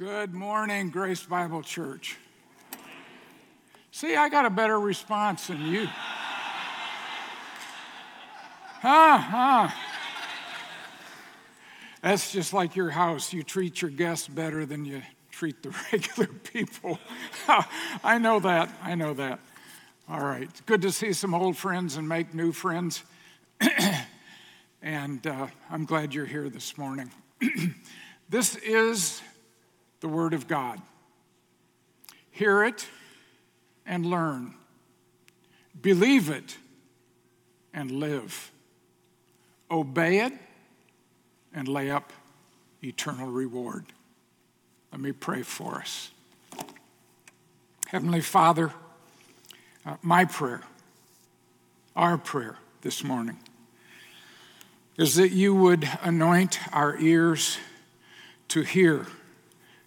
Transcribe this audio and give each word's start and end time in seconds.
Good 0.00 0.32
morning, 0.32 0.88
Grace 0.88 1.22
Bible 1.24 1.60
Church. 1.60 2.16
See, 3.92 4.16
I 4.16 4.30
got 4.30 4.46
a 4.46 4.50
better 4.50 4.80
response 4.80 5.48
than 5.48 5.60
you. 5.66 5.84
Huh, 8.80 9.18
huh. 9.18 9.68
That's 12.00 12.32
just 12.32 12.54
like 12.54 12.76
your 12.76 12.88
house. 12.88 13.34
You 13.34 13.42
treat 13.42 13.82
your 13.82 13.90
guests 13.90 14.26
better 14.26 14.64
than 14.64 14.86
you 14.86 15.02
treat 15.30 15.62
the 15.62 15.68
regular 15.92 16.28
people. 16.28 16.98
I 18.02 18.16
know 18.16 18.40
that. 18.40 18.70
I 18.82 18.94
know 18.94 19.12
that. 19.12 19.38
All 20.08 20.24
right. 20.24 20.48
Good 20.64 20.80
to 20.80 20.92
see 20.92 21.12
some 21.12 21.34
old 21.34 21.58
friends 21.58 21.98
and 21.98 22.08
make 22.08 22.32
new 22.32 22.52
friends. 22.52 23.02
and 24.82 25.26
uh, 25.26 25.48
I'm 25.70 25.84
glad 25.84 26.14
you're 26.14 26.24
here 26.24 26.48
this 26.48 26.78
morning. 26.78 27.10
this 28.30 28.56
is 28.56 29.20
the 30.00 30.08
Word 30.08 30.34
of 30.34 30.48
God. 30.48 30.80
Hear 32.30 32.64
it 32.64 32.86
and 33.86 34.06
learn. 34.06 34.54
Believe 35.80 36.30
it 36.30 36.56
and 37.72 37.90
live. 37.90 38.50
Obey 39.70 40.20
it 40.20 40.32
and 41.54 41.68
lay 41.68 41.90
up 41.90 42.12
eternal 42.82 43.28
reward. 43.28 43.84
Let 44.92 45.00
me 45.00 45.12
pray 45.12 45.42
for 45.42 45.76
us. 45.76 46.10
Heavenly 47.86 48.20
Father, 48.20 48.72
uh, 49.84 49.96
my 50.02 50.24
prayer, 50.24 50.62
our 51.96 52.18
prayer 52.18 52.56
this 52.82 53.02
morning, 53.04 53.38
is 54.96 55.14
that 55.16 55.30
you 55.30 55.54
would 55.54 55.88
anoint 56.02 56.58
our 56.72 56.96
ears 56.98 57.58
to 58.48 58.62
hear 58.62 59.06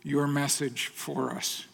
your 0.03 0.27
message 0.27 0.87
for 0.87 1.31
us. 1.31 1.65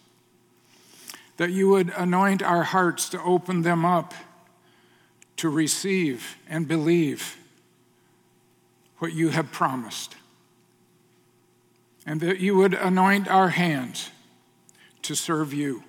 That 1.38 1.52
you 1.52 1.70
would 1.70 1.92
anoint 1.96 2.42
our 2.44 2.64
hearts 2.64 3.10
to 3.10 3.22
open 3.22 3.62
them 3.62 3.86
up 3.86 4.14
to 5.40 5.50
receive 5.50 6.36
and 6.50 6.68
believe 6.68 7.38
what 8.98 9.14
you 9.14 9.30
have 9.30 9.52
promised. 9.54 10.16
And 12.06 12.20
that 12.20 12.40
you 12.40 12.58
would 12.58 12.74
anoint 12.74 13.30
our 13.30 13.50
hands 13.50 14.12
to 15.04 15.16
serve 15.16 15.54
you 15.54 15.84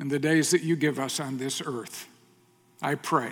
in 0.00 0.08
the 0.08 0.18
days 0.18 0.50
that 0.50 0.62
you 0.62 0.74
give 0.74 0.98
us 0.98 1.20
on 1.20 1.38
this 1.38 1.62
earth. 1.64 2.08
I 2.82 2.96
pray. 2.96 3.30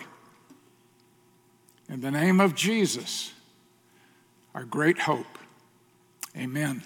In 1.88 2.00
the 2.02 2.10
name 2.12 2.40
of 2.40 2.54
Jesus, 2.54 3.32
our 4.54 4.64
great 4.64 4.98
hope. 5.00 5.38
Amen. 6.36 6.84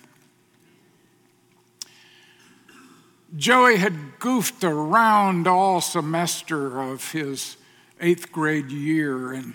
Joey 3.36 3.77
had 3.77 4.19
goofed 4.19 4.64
around 4.64 5.47
all 5.47 5.81
semester 5.81 6.81
of 6.81 7.12
his 7.12 7.56
eighth 8.00 8.33
grade 8.33 8.72
year, 8.72 9.33
and 9.33 9.55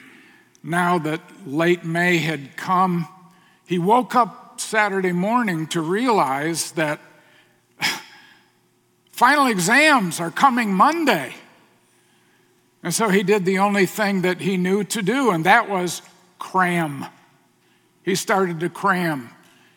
now 0.64 0.98
that 1.00 1.20
late 1.46 1.84
May 1.84 2.20
had 2.20 2.56
come, 2.56 3.08
he 3.66 3.78
woke 3.78 4.16
up 4.16 4.62
Saturday 4.62 5.12
morning 5.12 5.68
to 5.68 5.82
realize 5.82 6.72
that 6.74 7.02
final 9.12 9.48
exams 9.48 10.22
are 10.22 10.32
coming 10.32 10.74
Monday. 10.74 11.36
And 12.82 12.94
so 12.94 13.10
he 13.10 13.24
did 13.24 13.44
the 13.44 13.60
only 13.60 13.86
thing 13.86 14.22
that 14.22 14.40
he 14.40 14.56
knew 14.56 14.86
to 14.86 15.02
do, 15.02 15.32
and 15.32 15.44
that 15.46 15.70
was 15.70 16.02
cram. 16.40 17.06
He 18.04 18.16
started 18.16 18.62
to 18.62 18.70
cram. 18.70 19.32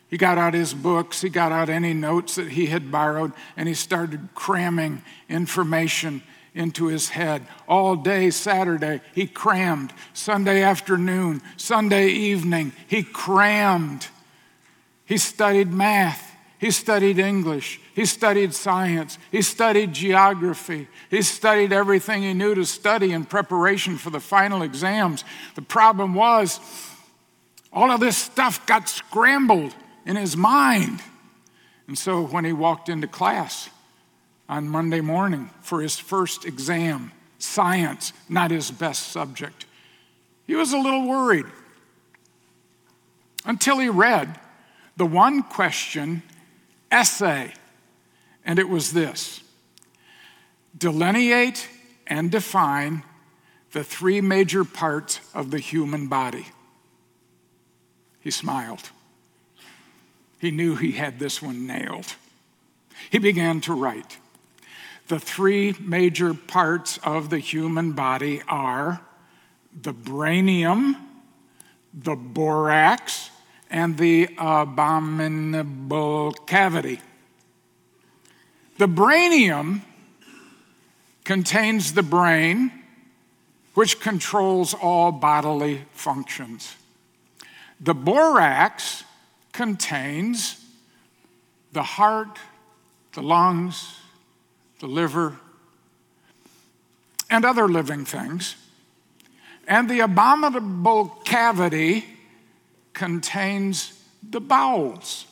He 0.09 0.17
got 0.17 0.39
out 0.39 0.55
his 0.55 0.73
books, 0.73 1.21
he 1.21 1.29
got 1.29 1.51
out 1.51 1.69
any 1.69 1.93
notes 1.93 2.35
that 2.35 2.49
he 2.49 2.65
had 2.65 2.91
borrowed, 2.91 3.31
and 3.55 3.67
he 3.67 3.75
started 3.75 4.29
cramming 4.33 5.03
information 5.29 6.23
into 6.55 6.87
his 6.87 7.09
head. 7.09 7.45
All 7.67 7.95
day 7.95 8.31
Saturday, 8.31 9.01
he 9.13 9.27
crammed. 9.27 9.93
Sunday 10.13 10.63
afternoon, 10.63 11.41
Sunday 11.57 12.07
evening, 12.07 12.73
he 12.87 13.03
crammed. 13.03 14.07
He 15.05 15.17
studied 15.17 15.71
math. 15.71 16.25
He 16.57 16.71
studied 16.71 17.19
English. 17.19 17.79
He 17.93 18.05
studied 18.05 18.53
science. 18.53 19.17
He 19.31 19.43
studied 19.43 19.93
geography. 19.93 20.87
He 21.09 21.21
studied 21.21 21.71
everything 21.71 22.23
he 22.23 22.33
knew 22.33 22.55
to 22.55 22.65
study 22.65 23.11
in 23.13 23.25
preparation 23.25 23.97
for 23.97 24.09
the 24.09 24.19
final 24.19 24.63
exams. 24.63 25.23
The 25.55 25.61
problem 25.61 26.15
was, 26.15 26.59
all 27.71 27.91
of 27.91 27.99
this 27.99 28.17
stuff 28.17 28.65
got 28.65 28.89
scrambled 28.89 29.75
in 30.09 30.15
his 30.15 30.35
mind. 30.35 31.03
And 31.87 31.95
so 31.95 32.25
when 32.25 32.43
he 32.43 32.51
walked 32.51 32.89
into 32.89 33.05
class 33.05 33.69
on 34.49 34.67
Monday 34.67 35.01
morning 35.01 35.51
for 35.61 35.81
his 35.81 35.99
first 35.99 36.45
exam, 36.45 37.11
science, 37.37 38.11
not 38.27 38.49
his 38.49 38.71
best 38.71 39.11
subject, 39.11 39.67
he 40.47 40.55
was 40.55 40.73
a 40.73 40.79
little 40.79 41.07
worried 41.07 41.45
until 43.45 43.77
he 43.77 43.87
read 43.87 44.39
the 44.97 45.05
one 45.05 45.43
question 45.43 46.23
essay, 46.91 47.53
and 48.43 48.57
it 48.57 48.67
was 48.67 48.93
this 48.93 49.43
delineate 50.75 51.69
and 52.07 52.31
define 52.31 53.03
the 53.73 53.83
three 53.83 54.21
major 54.21 54.65
parts 54.65 55.19
of 55.35 55.51
the 55.51 55.59
human 55.59 56.07
body. 56.07 56.47
He 58.21 58.31
smiled. 58.31 58.89
He 60.39 60.51
knew 60.51 60.75
he 60.75 60.93
had 60.93 61.19
this 61.19 61.41
one 61.41 61.67
nailed. 61.67 62.15
He 63.09 63.19
began 63.19 63.61
to 63.61 63.73
write. 63.73 64.17
The 65.07 65.19
three 65.19 65.75
major 65.79 66.33
parts 66.33 66.97
of 67.03 67.29
the 67.29 67.39
human 67.39 67.91
body 67.91 68.41
are 68.47 69.01
the 69.81 69.93
brainium, 69.93 70.95
the 71.93 72.15
borax, 72.15 73.29
and 73.69 73.97
the 73.97 74.29
abominable 74.37 76.31
cavity. 76.31 77.01
The 78.77 78.87
brainium 78.87 79.81
contains 81.23 81.93
the 81.93 82.03
brain, 82.03 82.71
which 83.73 83.99
controls 83.99 84.73
all 84.73 85.11
bodily 85.11 85.85
functions. 85.91 86.75
The 87.79 87.93
borax 87.93 89.03
contains 89.51 90.63
the 91.71 91.83
heart, 91.83 92.39
the 93.13 93.21
lungs, 93.21 93.99
the 94.79 94.87
liver, 94.87 95.37
and 97.29 97.45
other 97.45 97.67
living 97.67 98.05
things. 98.05 98.55
And 99.67 99.89
the 99.89 99.99
abominable 99.99 101.09
cavity 101.25 102.05
contains 102.93 103.93
the 104.27 104.41
bowels, 104.41 105.25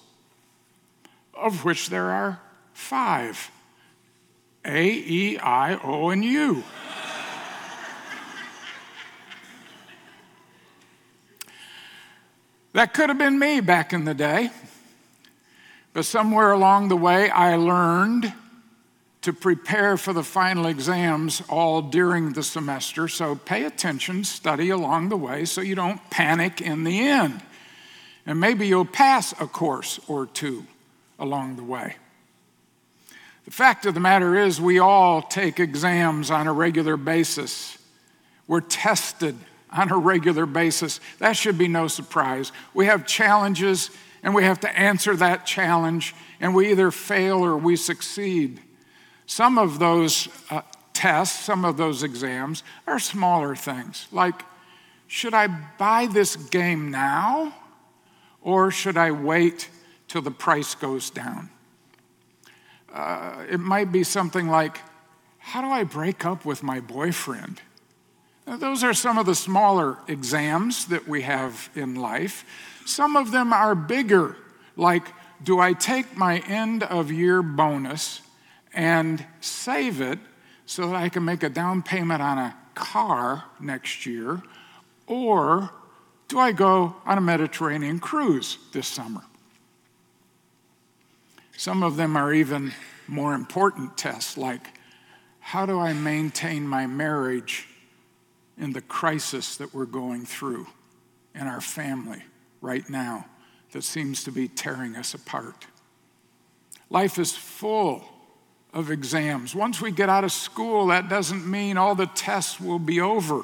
of 1.33 1.65
which 1.65 1.89
there 1.89 2.11
are 2.11 2.39
five 2.73 3.49
A, 4.63 4.85
E, 4.85 5.37
I, 5.37 5.79
O, 5.83 6.09
and 6.09 6.23
U. 6.23 6.63
That 12.77 12.93
could 12.93 13.09
have 13.09 13.17
been 13.17 13.39
me 13.39 13.59
back 13.59 13.91
in 13.91 14.05
the 14.05 14.13
day. 14.13 14.51
But 15.93 16.05
somewhere 16.05 16.51
along 16.51 16.89
the 16.89 16.95
way, 16.95 17.27
I 17.27 17.55
learned 17.55 18.31
to 19.23 19.33
prepare 19.33 19.97
for 19.97 20.13
the 20.13 20.21
final 20.21 20.67
exams 20.67 21.41
all 21.49 21.81
during 21.81 22.33
the 22.33 22.43
semester. 22.43 23.07
So 23.07 23.33
pay 23.33 23.63
attention, 23.63 24.23
study 24.25 24.69
along 24.69 25.09
the 25.09 25.17
way 25.17 25.45
so 25.45 25.59
you 25.59 25.73
don't 25.73 26.07
panic 26.11 26.61
in 26.61 26.83
the 26.83 26.99
end. 26.99 27.41
And 28.27 28.39
maybe 28.39 28.67
you'll 28.67 28.85
pass 28.85 29.31
a 29.41 29.47
course 29.47 29.99
or 30.07 30.27
two 30.27 30.63
along 31.17 31.55
the 31.55 31.63
way. 31.63 31.95
The 33.45 33.51
fact 33.51 33.87
of 33.87 33.95
the 33.95 33.99
matter 33.99 34.35
is, 34.37 34.61
we 34.61 34.77
all 34.77 35.23
take 35.23 35.59
exams 35.59 36.29
on 36.29 36.45
a 36.45 36.53
regular 36.53 36.95
basis. 36.95 37.79
We're 38.47 38.61
tested 38.61 39.35
on 39.71 39.91
a 39.91 39.97
regular 39.97 40.45
basis. 40.45 40.99
That 41.19 41.33
should 41.33 41.57
be 41.57 41.67
no 41.67 41.87
surprise. 41.87 42.51
We 42.73 42.85
have 42.85 43.05
challenges 43.05 43.89
and 44.23 44.33
we 44.33 44.43
have 44.43 44.59
to 44.61 44.79
answer 44.79 45.15
that 45.15 45.45
challenge, 45.45 46.15
and 46.39 46.53
we 46.55 46.71
either 46.71 46.91
fail 46.91 47.45
or 47.45 47.55
we 47.55 47.75
succeed. 47.75 48.59
Some 49.25 49.57
of 49.57 49.79
those 49.79 50.27
uh, 50.49 50.61
tests, 50.91 51.45
some 51.45 51.63
of 51.63 51.77
those 51.77 52.01
exams 52.03 52.63
are 52.87 52.99
smaller 52.99 53.55
things, 53.55 54.07
like 54.11 54.43
should 55.07 55.33
I 55.33 55.47
buy 55.47 56.07
this 56.07 56.35
game 56.35 56.91
now 56.91 57.53
or 58.41 58.71
should 58.71 58.97
I 58.97 59.11
wait 59.11 59.69
till 60.07 60.21
the 60.21 60.31
price 60.31 60.75
goes 60.75 61.09
down? 61.09 61.49
Uh, 62.91 63.45
it 63.49 63.59
might 63.59 63.91
be 63.91 64.03
something 64.03 64.47
like, 64.47 64.79
how 65.37 65.61
do 65.61 65.67
I 65.67 65.83
break 65.83 66.25
up 66.25 66.43
with 66.43 66.61
my 66.61 66.79
boyfriend? 66.79 67.61
Those 68.47 68.83
are 68.83 68.93
some 68.93 69.17
of 69.17 69.25
the 69.25 69.35
smaller 69.35 69.97
exams 70.07 70.85
that 70.85 71.05
we 71.05 71.23
have 71.23 71.69
in 71.75 71.95
life. 71.95 72.45
Some 72.85 73.17
of 73.17 73.31
them 73.31 73.51
are 73.51 73.75
bigger, 73.75 74.37
like 74.77 75.13
do 75.43 75.59
I 75.59 75.73
take 75.73 76.17
my 76.17 76.39
end 76.39 76.83
of 76.83 77.11
year 77.11 77.41
bonus 77.41 78.21
and 78.73 79.23
save 79.39 80.01
it 80.01 80.19
so 80.65 80.87
that 80.87 80.95
I 80.95 81.09
can 81.09 81.25
make 81.25 81.43
a 81.43 81.49
down 81.49 81.83
payment 81.83 82.21
on 82.21 82.37
a 82.37 82.55
car 82.73 83.43
next 83.59 84.05
year? 84.05 84.41
Or 85.05 85.71
do 86.27 86.39
I 86.39 86.51
go 86.51 86.95
on 87.05 87.17
a 87.17 87.21
Mediterranean 87.21 87.99
cruise 87.99 88.57
this 88.71 88.87
summer? 88.87 89.21
Some 91.55 91.83
of 91.83 91.97
them 91.97 92.15
are 92.15 92.33
even 92.33 92.73
more 93.07 93.33
important 93.33 93.97
tests, 93.97 94.37
like 94.37 94.79
how 95.39 95.65
do 95.65 95.79
I 95.79 95.93
maintain 95.93 96.67
my 96.67 96.85
marriage 96.87 97.67
in 98.57 98.73
the 98.73 98.81
crisis 98.81 99.57
that 99.57 99.73
we're 99.73 99.85
going 99.85 100.25
through 100.25 100.67
in 101.35 101.41
our 101.47 101.61
family 101.61 102.23
right 102.61 102.89
now 102.89 103.25
that 103.71 103.83
seems 103.83 104.23
to 104.23 104.31
be 104.31 104.47
tearing 104.47 104.95
us 104.95 105.13
apart? 105.13 105.67
Life 106.89 107.19
is 107.19 107.35
full 107.35 108.03
of 108.73 108.91
exams. 108.91 109.55
Once 109.55 109.81
we 109.81 109.91
get 109.91 110.09
out 110.09 110.23
of 110.23 110.31
school, 110.31 110.87
that 110.87 111.09
doesn't 111.09 111.49
mean 111.49 111.77
all 111.77 111.95
the 111.95 112.05
tests 112.07 112.59
will 112.59 112.79
be 112.79 113.01
over. 113.01 113.43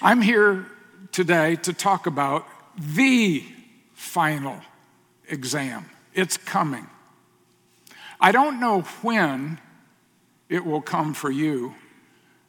I'm 0.00 0.20
here 0.20 0.66
today 1.12 1.56
to 1.56 1.72
talk 1.72 2.06
about 2.06 2.46
the 2.78 3.44
final 3.94 4.60
exam. 5.28 5.86
It's 6.14 6.36
coming. 6.36 6.86
I 8.20 8.32
don't 8.32 8.60
know 8.60 8.82
when 9.02 9.60
it 10.48 10.64
will 10.64 10.80
come 10.80 11.14
for 11.14 11.30
you, 11.30 11.74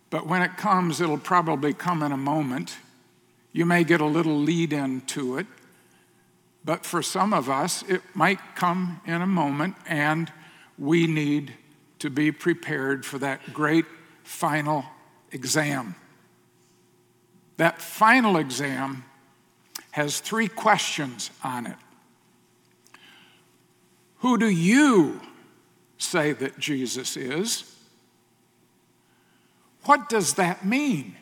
but 0.10 0.26
when 0.26 0.42
it 0.42 0.58
comes, 0.58 1.02
it'll 1.02 1.18
probably 1.18 1.74
come 1.74 2.02
in 2.02 2.12
a 2.12 2.18
moment. 2.18 2.78
You 3.52 3.66
may 3.66 3.84
get 3.84 4.02
a 4.02 4.06
little 4.06 4.38
lead 4.38 4.72
into 4.74 5.38
it, 5.38 5.48
but 6.64 6.86
for 6.86 7.02
some 7.02 7.34
of 7.34 7.50
us, 7.50 7.84
it 7.84 8.02
might 8.14 8.40
come 8.56 9.02
in 9.06 9.22
a 9.22 9.28
moment, 9.28 9.76
and 9.88 10.32
we 10.78 11.08
need 11.08 11.54
to 12.00 12.10
be 12.10 12.32
prepared 12.32 13.06
for 13.06 13.18
that 13.20 13.54
great 13.54 13.86
final 14.24 14.86
exam. 15.32 15.96
That 17.58 17.82
final 17.82 18.38
exam 18.38 19.04
has 19.92 20.20
three 20.20 20.48
questions 20.48 21.32
on 21.44 21.66
it. 21.66 21.76
Who 24.20 24.38
do 24.38 24.48
you 24.48 25.22
say 25.98 26.34
that 26.34 26.60
Jesus 26.60 27.18
is? 27.18 27.77
What 29.88 30.10
does 30.10 30.34
that 30.34 30.66
mean? 30.66 31.16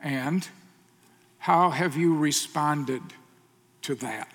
And 0.00 0.48
how 1.38 1.68
have 1.68 1.94
you 1.94 2.16
responded 2.16 3.02
to 3.82 3.94
that? 3.96 4.32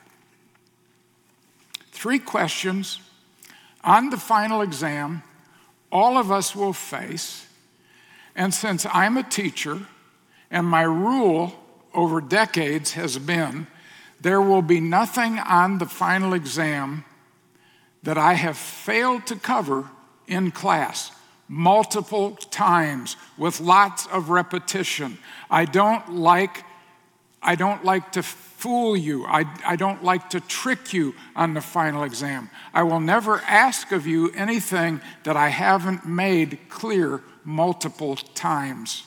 Three 1.91 2.19
questions 2.19 2.99
on 3.83 4.11
the 4.11 4.17
final 4.17 4.61
exam 4.61 5.23
all 5.91 6.19
of 6.19 6.31
us 6.31 6.55
will 6.55 6.71
face. 6.71 7.47
And 8.35 8.53
since 8.53 8.85
I'm 8.93 9.17
a 9.17 9.23
teacher, 9.23 9.79
and 10.51 10.67
my 10.67 10.83
rule 10.83 11.53
over 11.95 12.21
decades 12.21 12.91
has 12.91 13.17
been 13.17 13.65
there 14.21 14.41
will 14.41 14.61
be 14.61 14.79
nothing 14.79 15.39
on 15.39 15.79
the 15.79 15.87
final 15.87 16.35
exam 16.35 17.05
that 18.03 18.19
I 18.19 18.35
have 18.35 18.55
failed 18.55 19.25
to 19.27 19.35
cover 19.35 19.89
in 20.27 20.51
class 20.51 21.11
multiple 21.51 22.31
times 22.31 23.17
with 23.37 23.59
lots 23.59 24.07
of 24.07 24.29
repetition. 24.29 25.17
I 25.49 25.65
don't 25.65 26.13
like 26.13 26.63
I 27.43 27.55
don't 27.55 27.83
like 27.83 28.11
to 28.11 28.21
fool 28.21 28.95
you. 28.95 29.25
I, 29.25 29.45
I 29.65 29.75
don't 29.75 30.03
like 30.03 30.29
to 30.29 30.39
trick 30.39 30.93
you 30.93 31.15
on 31.35 31.55
the 31.55 31.61
final 31.61 32.03
exam. 32.03 32.51
I 32.71 32.83
will 32.83 32.99
never 32.99 33.39
ask 33.47 33.91
of 33.91 34.05
you 34.05 34.29
anything 34.33 35.01
that 35.23 35.35
I 35.35 35.49
haven't 35.49 36.05
made 36.05 36.59
clear 36.69 37.23
multiple 37.43 38.15
times. 38.15 39.03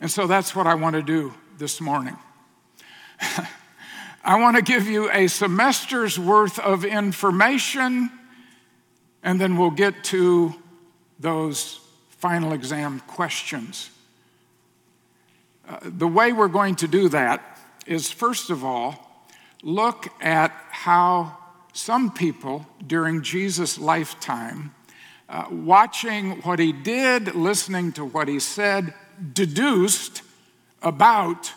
And 0.00 0.10
so 0.10 0.26
that's 0.26 0.56
what 0.56 0.66
I 0.66 0.74
want 0.74 0.96
to 0.96 1.02
do 1.02 1.32
this 1.56 1.80
morning. 1.80 2.16
I 4.24 4.40
want 4.40 4.56
to 4.56 4.62
give 4.62 4.88
you 4.88 5.08
a 5.12 5.28
semester's 5.28 6.18
worth 6.18 6.58
of 6.58 6.84
information, 6.84 8.10
and 9.22 9.40
then 9.40 9.56
we'll 9.56 9.70
get 9.70 10.02
to 10.04 10.61
those 11.22 11.80
final 12.08 12.52
exam 12.52 13.00
questions. 13.06 13.90
Uh, 15.68 15.78
the 15.82 16.08
way 16.08 16.32
we're 16.32 16.48
going 16.48 16.74
to 16.76 16.88
do 16.88 17.08
that 17.08 17.58
is, 17.86 18.10
first 18.10 18.50
of 18.50 18.64
all, 18.64 19.26
look 19.62 20.08
at 20.20 20.52
how 20.70 21.38
some 21.72 22.12
people 22.12 22.66
during 22.86 23.22
Jesus' 23.22 23.78
lifetime, 23.78 24.74
uh, 25.28 25.46
watching 25.50 26.42
what 26.42 26.58
he 26.58 26.72
did, 26.72 27.34
listening 27.34 27.92
to 27.92 28.04
what 28.04 28.28
he 28.28 28.38
said, 28.38 28.92
deduced 29.32 30.22
about 30.82 31.52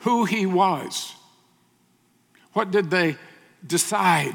who 0.00 0.24
he 0.24 0.44
was. 0.44 1.14
What 2.52 2.70
did 2.70 2.90
they 2.90 3.16
decide 3.66 4.34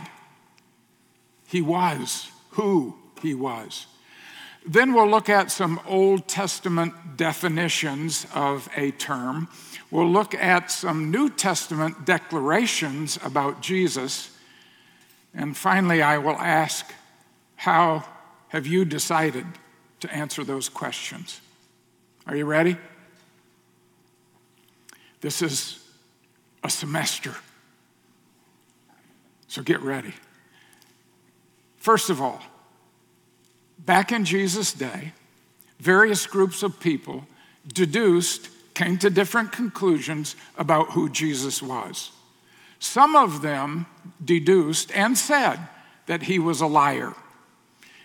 he 1.48 1.62
was, 1.62 2.30
who 2.52 2.96
he 3.22 3.34
was? 3.34 3.86
Then 4.66 4.94
we'll 4.94 5.10
look 5.10 5.30
at 5.30 5.52
some 5.52 5.80
Old 5.88 6.28
Testament 6.28 7.18
definitions 7.18 8.28
of 8.34 8.70
a 8.76 8.92
term. 8.92 9.48
We'll 9.90 10.10
look 10.10 10.36
at 10.36 10.70
some 10.70 11.12
New 11.12 11.30
Testament 11.30 12.06
declarations 12.06 13.18
about 13.24 13.62
Jesus. 13.62 14.36
And 15.34 15.56
finally, 15.56 16.02
I 16.02 16.18
will 16.18 16.38
ask, 16.38 16.94
how 17.56 18.06
have 18.50 18.68
you 18.68 18.86
decided 18.86 19.46
to 20.02 20.14
answer 20.14 20.44
those 20.44 20.70
questions? 20.70 21.42
Are 22.28 22.36
you 22.36 22.46
ready? 22.46 22.78
This 25.22 25.42
is 25.42 25.84
a 26.64 26.70
semester. 26.70 27.36
So 29.48 29.62
get 29.64 29.82
ready. 29.82 30.14
First 31.78 32.10
of 32.10 32.22
all, 32.22 32.42
back 33.86 34.12
in 34.12 34.26
Jesus' 34.26 34.74
day, 34.74 35.14
various 35.80 36.26
groups 36.28 36.64
of 36.64 36.80
people 36.80 37.26
deduced, 37.68 38.50
came 38.74 38.98
to 38.98 39.10
different 39.10 39.52
conclusions 39.52 40.36
about 40.58 40.92
who 40.92 41.10
Jesus 41.10 41.62
was. 41.62 42.12
Some 42.80 43.16
of 43.16 43.42
them 43.42 43.86
deduced 44.24 44.92
and 44.95 45.18
said 45.18 45.57
that 46.06 46.24
he 46.24 46.40
was 46.40 46.62
a 46.62 46.68
liar. 46.68 47.14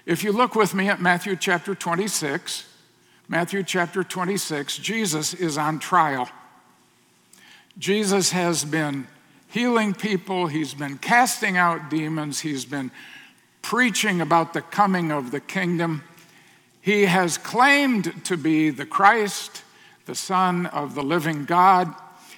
If 0.05 0.25
you 0.25 0.33
look 0.33 0.55
with 0.55 0.75
me 0.75 0.89
at 0.89 1.01
Matthew 1.01 1.37
chapter 1.37 1.75
26, 1.75 2.67
Matthew 3.29 3.63
chapter 3.63 4.05
26, 4.05 4.77
Jesus 4.79 5.33
is 5.33 5.57
on 5.57 5.79
trial. 5.79 6.29
Jesus 7.79 8.33
has 8.33 8.65
been 8.65 9.07
healing 9.49 9.95
people, 9.95 10.49
he's 10.49 10.75
been 10.75 10.99
casting 10.99 11.57
out 11.57 11.89
demons, 11.89 12.41
he's 12.41 12.65
been 12.65 12.91
preaching 13.65 14.21
about 14.21 14.53
the 14.53 14.61
coming 14.61 15.11
of 15.11 15.31
the 15.31 15.41
kingdom. 15.41 16.05
He 16.81 17.07
has 17.07 17.39
claimed 17.39 18.25
to 18.27 18.37
be 18.37 18.71
the 18.71 18.85
Christ, 18.87 19.63
the 20.05 20.15
Son 20.15 20.67
of 20.67 20.95
the 20.95 21.03
living 21.03 21.47
God. 21.47 21.93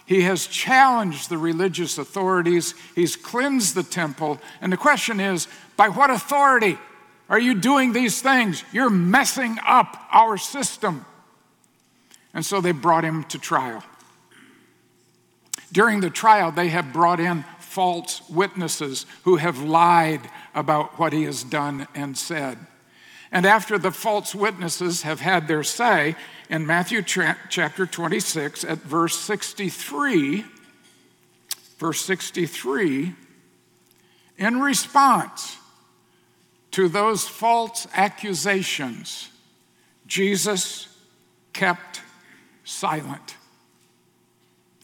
He 0.07 0.23
has 0.23 0.47
challenged 0.47 1.29
the 1.29 1.37
religious 1.37 1.99
authorities. 1.99 2.75
He's 2.95 3.17
cleansed 3.17 3.75
the 3.75 3.83
temple. 3.83 4.39
And 4.61 4.73
the 4.73 4.77
question 4.77 5.19
is 5.19 5.49
by 5.77 5.89
what 5.89 6.11
authority? 6.11 6.79
are 7.29 7.41
you 7.41 7.55
doing 7.55 7.93
these 7.93 8.23
things? 8.23 8.63
You're 8.73 8.91
messing 8.91 9.59
up 9.67 9.97
our 10.13 10.37
system. 10.37 11.05
And 12.33 12.45
so 12.45 12.61
they 12.61 12.73
brought 12.73 13.05
him 13.05 13.25
to 13.25 13.39
trial. 13.39 13.83
During 15.73 16.01
the 16.01 16.11
trial, 16.11 16.53
they 16.53 16.69
have 16.69 16.93
brought 16.93 17.19
in 17.19 17.45
false 17.77 18.23
witnesses 18.31 19.05
who 19.25 19.37
have 19.37 19.63
lied 19.63 20.23
about 20.55 20.99
what 20.99 21.13
he 21.13 21.25
has 21.25 21.45
done 21.45 21.87
and 21.95 22.17
said. 22.17 22.57
And 23.31 23.45
after 23.45 23.77
the 23.77 23.91
false 23.91 24.35
witnesses 24.35 25.03
have 25.03 25.21
had 25.21 25.47
their 25.47 25.63
say, 25.63 26.17
in 26.49 26.67
Matthew 26.67 27.03
chapter 27.03 27.85
26, 27.85 28.65
at 28.65 28.79
verse 28.79 29.15
63, 29.19 30.47
verse 31.77 32.01
63, 32.01 33.13
in 34.39 34.61
response, 34.63 35.59
to 36.71 36.89
those 36.89 37.29
false 37.29 37.87
accusations, 37.93 39.29
Jesus 40.07 40.89
kept 41.53 42.01
silent. 42.65 43.37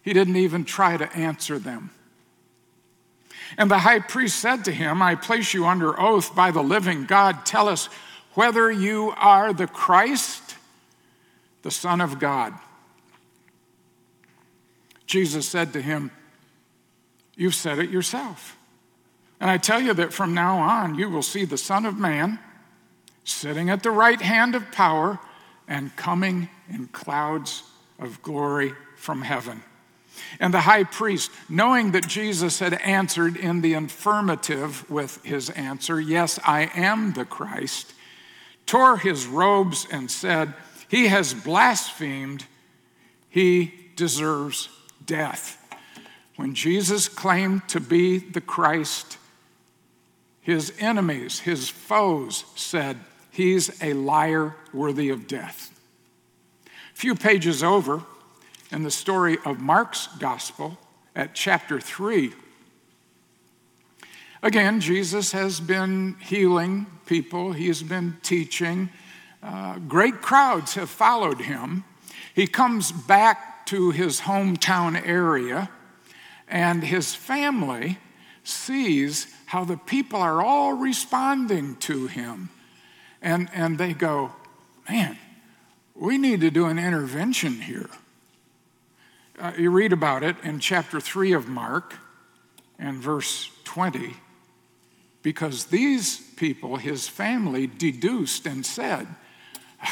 He 0.03 0.13
didn't 0.13 0.37
even 0.37 0.67
try 0.67 0.99
to 0.99 1.11
answer 1.17 1.59
them. 1.59 1.89
And 3.59 3.71
the 3.71 3.79
high 3.79 4.01
priest 4.01 4.39
said 4.41 4.65
to 4.65 4.73
him, 4.73 5.03
I 5.03 5.15
place 5.15 5.53
you 5.55 5.67
under 5.67 5.99
oath 6.01 6.35
by 6.35 6.51
the 6.51 6.63
living 6.63 7.05
God. 7.05 7.45
Tell 7.45 7.69
us 7.69 7.89
whether 8.35 8.71
you 8.71 9.13
are 9.17 9.53
the 9.53 9.67
Christ, 9.67 10.57
the 11.63 11.71
Son 11.71 12.01
of 12.01 12.19
God. 12.19 12.55
Jesus 15.07 15.47
said 15.47 15.73
to 15.75 15.83
him, 15.83 16.11
You've 17.37 17.55
said 17.55 17.79
it 17.79 17.91
yourself. 17.91 18.57
And 19.41 19.51
I 19.51 19.59
tell 19.59 19.81
you 19.81 19.95
that 19.95 20.13
from 20.13 20.35
now 20.35 20.59
on, 20.59 20.95
you 20.95 21.11
will 21.11 21.23
see 21.23 21.45
the 21.45 21.59
Son 21.59 21.85
of 21.85 21.99
Man 21.99 22.39
sitting 23.25 23.71
at 23.71 23.83
the 23.83 23.91
right 23.91 24.21
hand 24.21 24.55
of 24.55 24.71
power 24.71 25.19
and 25.67 25.95
coming 25.97 26.49
in 26.69 26.87
clouds 26.89 27.63
of 27.99 28.23
glory 28.23 28.75
from 28.97 29.23
heaven. 29.23 29.63
And 30.41 30.53
the 30.53 30.61
high 30.61 30.85
priest, 30.85 31.31
knowing 31.49 31.93
that 31.93 32.07
Jesus 32.07 32.59
had 32.59 32.75
answered 32.75 33.37
in 33.37 33.61
the 33.61 33.75
affirmative 33.75 34.89
with 34.91 35.23
his 35.25 35.51
answer, 35.51 36.01
Yes, 36.01 36.39
I 36.45 36.71
am 36.75 37.13
the 37.13 37.25
Christ, 37.25 37.93
tore 38.67 38.99
his 38.99 39.27
robes 39.27 39.87
and 39.91 40.11
said, 40.11 40.55
He 40.89 41.09
has 41.09 41.35
blasphemed, 41.35 42.47
he 43.29 43.73
deserves 43.97 44.69
death. 45.05 45.59
When 46.37 46.55
Jesus 46.55 47.09
claimed 47.09 47.69
to 47.69 47.81
be 47.81 48.19
the 48.19 48.41
Christ, 48.41 49.19
his 50.41 50.73
enemies, 50.79 51.41
his 51.41 51.69
foes 51.69 52.45
said, 52.57 52.99
He's 53.31 53.83
a 53.83 53.95
liar 53.95 54.57
worthy 54.73 55.09
of 55.09 55.27
death. 55.27 55.71
A 56.67 56.97
few 56.97 57.15
pages 57.15 57.63
over, 57.63 58.03
in 58.73 58.83
the 58.83 58.91
story 58.91 59.37
of 59.45 59.61
Mark's 59.61 60.09
gospel 60.19 60.79
at 61.15 61.35
chapter 61.35 61.79
3. 61.79 62.33
Again, 64.43 64.81
Jesus 64.81 65.33
has 65.33 65.61
been 65.61 66.17
healing 66.21 66.87
people, 67.07 67.53
he 67.53 67.69
has 67.69 67.83
been 67.83 68.17
teaching. 68.23 68.89
Uh, 69.43 69.79
great 69.79 70.21
crowds 70.23 70.75
have 70.75 70.89
followed 70.89 71.43
him. 71.43 71.85
He 72.35 72.47
comes 72.47 72.91
back 72.91 73.67
to 73.67 73.91
his 73.91 74.21
hometown 74.21 75.01
area, 75.07 75.71
and 76.49 76.83
his 76.83 77.15
family 77.15 77.99
sees 78.43 79.33
how 79.47 79.65
the 79.65 79.77
people 79.77 80.21
are 80.21 80.43
all 80.43 80.73
responding 80.73 81.77
to 81.77 82.07
him. 82.07 82.49
And, 83.21 83.49
and 83.53 83.79
they 83.79 83.93
go, 83.93 84.33
Man, 84.91 85.17
we 85.95 86.19
need 86.19 86.41
to 86.41 86.51
do 86.51 86.67
an 86.67 86.79
intervention 86.79 87.61
here. 87.61 87.91
Uh, 89.39 89.53
you 89.57 89.71
read 89.71 89.93
about 89.93 90.23
it 90.23 90.37
in 90.43 90.61
chapter 90.61 91.01
3 91.01 91.33
of 91.33 91.49
Mark 91.49 91.95
and 92.79 92.99
verse 92.99 93.51
20. 93.65 94.15
Because 95.23 95.67
these 95.67 96.21
people, 96.37 96.77
his 96.77 97.09
family, 97.09 97.67
deduced 97.67 98.47
and 98.47 98.65
said, 98.67 99.07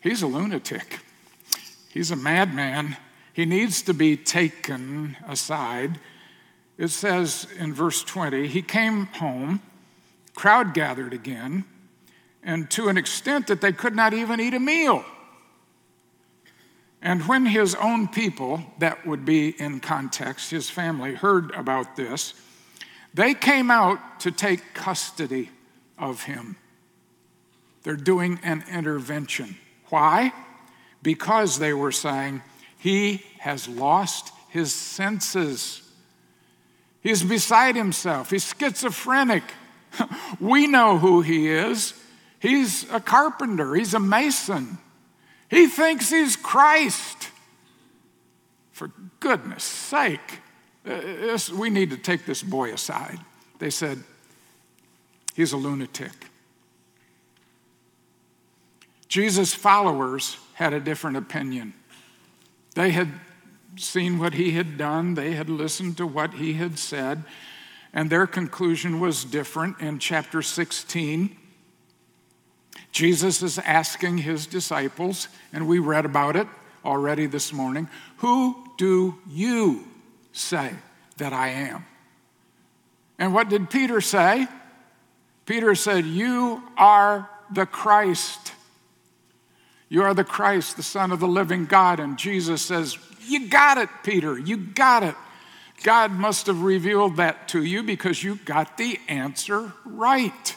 He's 0.00 0.22
a 0.22 0.26
lunatic. 0.26 1.00
He's 1.88 2.10
a 2.10 2.16
madman. 2.16 2.96
He 3.32 3.44
needs 3.44 3.82
to 3.82 3.94
be 3.94 4.16
taken 4.16 5.16
aside. 5.26 5.98
It 6.78 6.88
says 6.88 7.46
in 7.58 7.74
verse 7.74 8.02
20, 8.04 8.46
he 8.46 8.62
came 8.62 9.06
home, 9.06 9.60
crowd 10.34 10.72
gathered 10.74 11.12
again, 11.12 11.64
and 12.42 12.70
to 12.70 12.88
an 12.88 12.96
extent 12.96 13.48
that 13.48 13.60
they 13.60 13.72
could 13.72 13.94
not 13.94 14.14
even 14.14 14.40
eat 14.40 14.54
a 14.54 14.60
meal. 14.60 15.04
And 17.02 17.26
when 17.26 17.46
his 17.46 17.74
own 17.74 18.08
people, 18.08 18.62
that 18.78 19.06
would 19.06 19.24
be 19.24 19.48
in 19.48 19.80
context, 19.80 20.50
his 20.50 20.68
family, 20.68 21.14
heard 21.14 21.50
about 21.52 21.96
this, 21.96 22.34
they 23.14 23.34
came 23.34 23.70
out 23.70 24.20
to 24.20 24.30
take 24.30 24.74
custody 24.74 25.50
of 25.98 26.24
him. 26.24 26.56
They're 27.82 27.96
doing 27.96 28.38
an 28.42 28.64
intervention. 28.70 29.56
Why? 29.88 30.32
Because 31.02 31.58
they 31.58 31.72
were 31.72 31.92
saying, 31.92 32.42
he 32.78 33.22
has 33.38 33.66
lost 33.66 34.32
his 34.48 34.74
senses. 34.74 35.82
He's 37.02 37.22
beside 37.22 37.76
himself. 37.76 38.30
He's 38.30 38.54
schizophrenic. 38.58 39.44
we 40.40 40.66
know 40.66 40.98
who 40.98 41.22
he 41.22 41.48
is. 41.48 41.94
He's 42.40 42.90
a 42.90 43.00
carpenter, 43.00 43.74
he's 43.74 43.94
a 43.94 44.00
mason. 44.00 44.78
He 45.50 45.66
thinks 45.66 46.10
he's 46.10 46.36
Christ. 46.36 47.28
For 48.70 48.92
goodness 49.18 49.64
sake, 49.64 50.40
uh, 50.86 51.38
we 51.54 51.68
need 51.68 51.90
to 51.90 51.96
take 51.96 52.24
this 52.24 52.42
boy 52.42 52.72
aside. 52.72 53.18
They 53.58 53.68
said, 53.68 54.02
he's 55.34 55.52
a 55.52 55.56
lunatic. 55.56 56.12
Jesus' 59.08 59.52
followers 59.52 60.38
had 60.54 60.72
a 60.72 60.80
different 60.80 61.16
opinion. 61.16 61.74
They 62.74 62.90
had 62.90 63.08
seen 63.76 64.18
what 64.18 64.34
he 64.34 64.52
had 64.52 64.78
done, 64.78 65.14
they 65.14 65.32
had 65.32 65.50
listened 65.50 65.96
to 65.96 66.06
what 66.06 66.34
he 66.34 66.54
had 66.54 66.78
said, 66.78 67.24
and 67.92 68.08
their 68.08 68.26
conclusion 68.26 69.00
was 69.00 69.24
different. 69.24 69.80
In 69.80 69.98
chapter 69.98 70.42
16, 70.42 71.36
Jesus 72.92 73.42
is 73.42 73.58
asking 73.58 74.18
his 74.18 74.46
disciples, 74.46 75.28
and 75.52 75.68
we 75.68 75.78
read 75.78 76.04
about 76.04 76.36
it 76.36 76.46
already 76.84 77.26
this 77.26 77.52
morning 77.52 77.88
Who 78.18 78.56
do 78.76 79.18
you 79.28 79.84
say 80.32 80.72
that 81.18 81.32
I 81.32 81.48
am? 81.48 81.84
And 83.18 83.34
what 83.34 83.48
did 83.48 83.70
Peter 83.70 84.00
say? 84.00 84.48
Peter 85.46 85.74
said, 85.74 86.04
You 86.04 86.62
are 86.76 87.28
the 87.52 87.66
Christ. 87.66 88.52
You 89.88 90.02
are 90.04 90.14
the 90.14 90.24
Christ, 90.24 90.76
the 90.76 90.82
Son 90.82 91.10
of 91.10 91.20
the 91.20 91.28
living 91.28 91.66
God. 91.66 92.00
And 92.00 92.16
Jesus 92.16 92.62
says, 92.62 92.96
You 93.26 93.48
got 93.48 93.76
it, 93.76 93.88
Peter. 94.04 94.38
You 94.38 94.56
got 94.56 95.02
it. 95.02 95.14
God 95.82 96.12
must 96.12 96.46
have 96.46 96.62
revealed 96.62 97.16
that 97.16 97.48
to 97.48 97.64
you 97.64 97.82
because 97.82 98.22
you 98.22 98.36
got 98.44 98.76
the 98.76 98.98
answer 99.08 99.72
right. 99.84 100.56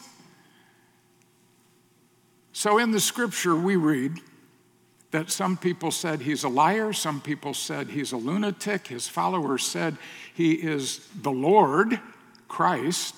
So 2.54 2.78
in 2.78 2.92
the 2.92 3.00
scripture, 3.00 3.56
we 3.56 3.76
read 3.76 4.22
that 5.10 5.32
some 5.32 5.58
people 5.58 5.92
said 5.92 6.22
he's 6.22 6.44
a 6.44 6.50
liar, 6.50 6.94
some 6.94 7.20
people 7.20 7.54
said 7.54 7.90
he's 7.90 8.12
a 8.12 8.18
lunatic, 8.18 8.88
his 8.88 9.08
followers 9.08 9.66
said 9.66 9.98
he 10.34 10.54
is 10.54 11.08
the 11.20 11.32
Lord, 11.32 12.00
Christ. 12.48 13.16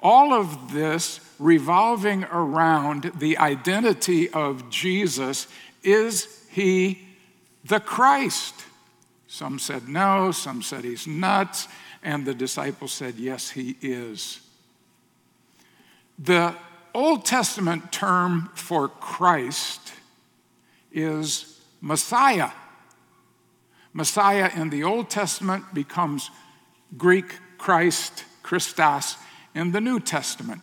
All 0.00 0.34
of 0.34 0.72
this 0.72 1.20
revolving 1.38 2.24
around 2.24 3.12
the 3.18 3.38
identity 3.38 4.28
of 4.30 4.68
Jesus 4.68 5.46
is 5.84 6.44
he 6.50 7.06
the 7.64 7.80
Christ? 7.80 8.64
Some 9.28 9.58
said 9.58 9.88
no, 9.88 10.32
some 10.32 10.60
said 10.60 10.84
he's 10.84 11.06
nuts, 11.06 11.68
and 12.02 12.24
the 12.24 12.34
disciples 12.34 12.92
said 12.92 13.14
yes, 13.14 13.50
he 13.50 13.76
is. 13.80 14.40
The 16.18 16.54
Old 16.94 17.24
Testament 17.24 17.92
term 17.92 18.50
for 18.54 18.88
Christ 18.88 19.92
is 20.92 21.60
Messiah. 21.80 22.50
Messiah 23.92 24.50
in 24.54 24.70
the 24.70 24.84
Old 24.84 25.10
Testament 25.10 25.74
becomes 25.74 26.30
Greek 26.96 27.38
Christ, 27.58 28.24
Christos, 28.42 29.16
in 29.54 29.72
the 29.72 29.80
New 29.80 30.00
Testament. 30.00 30.62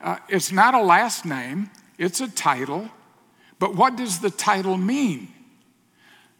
Uh, 0.00 0.16
it's 0.28 0.50
not 0.52 0.74
a 0.74 0.82
last 0.82 1.24
name, 1.24 1.70
it's 1.98 2.20
a 2.20 2.28
title. 2.28 2.88
But 3.58 3.76
what 3.76 3.96
does 3.96 4.18
the 4.18 4.30
title 4.30 4.76
mean? 4.76 5.28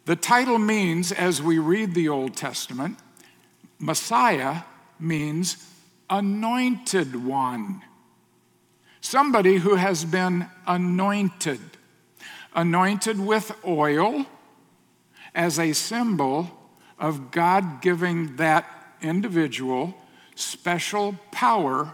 The 0.05 0.17
title 0.17 0.59
means, 0.59 1.13
as 1.13 1.41
we 1.41 1.57
read 1.59 1.93
the 1.93 2.09
Old 2.09 2.35
Testament, 2.35 2.97
Messiah 3.79 4.63
means 4.99 5.65
anointed 6.09 7.15
one 7.25 7.81
somebody 9.03 9.57
who 9.57 9.75
has 9.75 10.05
been 10.05 10.47
anointed, 10.65 11.59
anointed 12.55 13.19
with 13.19 13.53
oil 13.67 14.25
as 15.35 15.59
a 15.59 15.73
symbol 15.73 16.49
of 16.97 17.29
God 17.29 17.81
giving 17.81 18.37
that 18.37 18.65
individual 19.01 19.93
special 20.35 21.15
power 21.31 21.93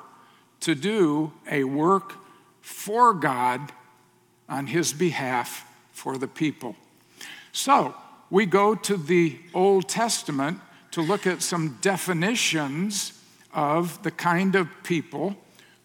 to 0.59 0.75
do 0.75 1.33
a 1.49 1.63
work 1.63 2.13
for 2.61 3.15
God 3.15 3.71
on 4.47 4.67
his 4.67 4.93
behalf 4.93 5.67
for 5.91 6.15
the 6.17 6.27
people. 6.27 6.75
So, 7.51 7.95
we 8.29 8.45
go 8.45 8.75
to 8.75 8.95
the 8.95 9.39
Old 9.55 9.89
Testament 9.89 10.59
to 10.91 11.01
look 11.01 11.25
at 11.25 11.41
some 11.41 11.79
definitions 11.81 13.19
of 13.51 14.03
the 14.03 14.11
kind 14.11 14.53
of 14.55 14.67
people 14.83 15.35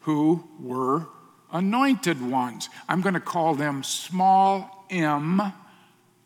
who 0.04 0.44
were 0.60 1.06
anointed 1.52 2.20
ones. 2.22 2.68
I'm 2.88 3.00
going 3.00 3.14
to 3.14 3.20
call 3.20 3.54
them 3.54 3.82
small 3.82 4.86
m 4.90 5.52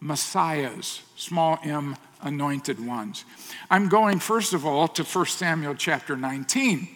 messiahs, 0.00 1.02
small 1.16 1.58
m 1.62 1.96
anointed 2.22 2.84
ones. 2.84 3.24
I'm 3.70 3.88
going, 3.88 4.18
first 4.18 4.52
of 4.52 4.66
all, 4.66 4.88
to 4.88 5.04
1 5.04 5.26
Samuel 5.26 5.74
chapter 5.74 6.16
19. 6.16 6.88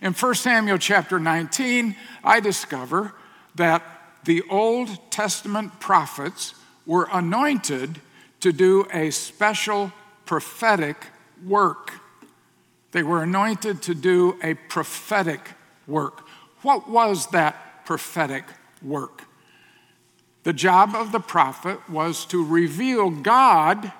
In 0.00 0.12
1 0.14 0.34
Samuel 0.34 0.78
chapter 0.78 1.18
19, 1.18 1.94
I 2.24 2.40
discover 2.40 3.12
that 3.56 3.82
the 4.24 4.42
Old 4.48 5.10
Testament 5.10 5.80
prophets 5.80 6.54
were 6.86 7.08
anointed 7.12 8.00
to 8.40 8.52
do 8.52 8.86
a 8.92 9.10
special 9.10 9.92
prophetic 10.24 10.96
work. 11.44 11.92
They 12.92 13.02
were 13.02 13.22
anointed 13.22 13.82
to 13.82 13.94
do 13.94 14.38
a 14.42 14.54
prophetic 14.54 15.50
work. 15.86 16.26
What 16.62 16.88
was 16.88 17.28
that 17.28 17.84
prophetic 17.84 18.44
work? 18.82 19.24
The 20.42 20.52
job 20.52 20.94
of 20.94 21.12
the 21.12 21.20
prophet 21.20 21.88
was 21.88 22.24
to 22.26 22.44
reveal 22.44 23.10
God 23.10 23.92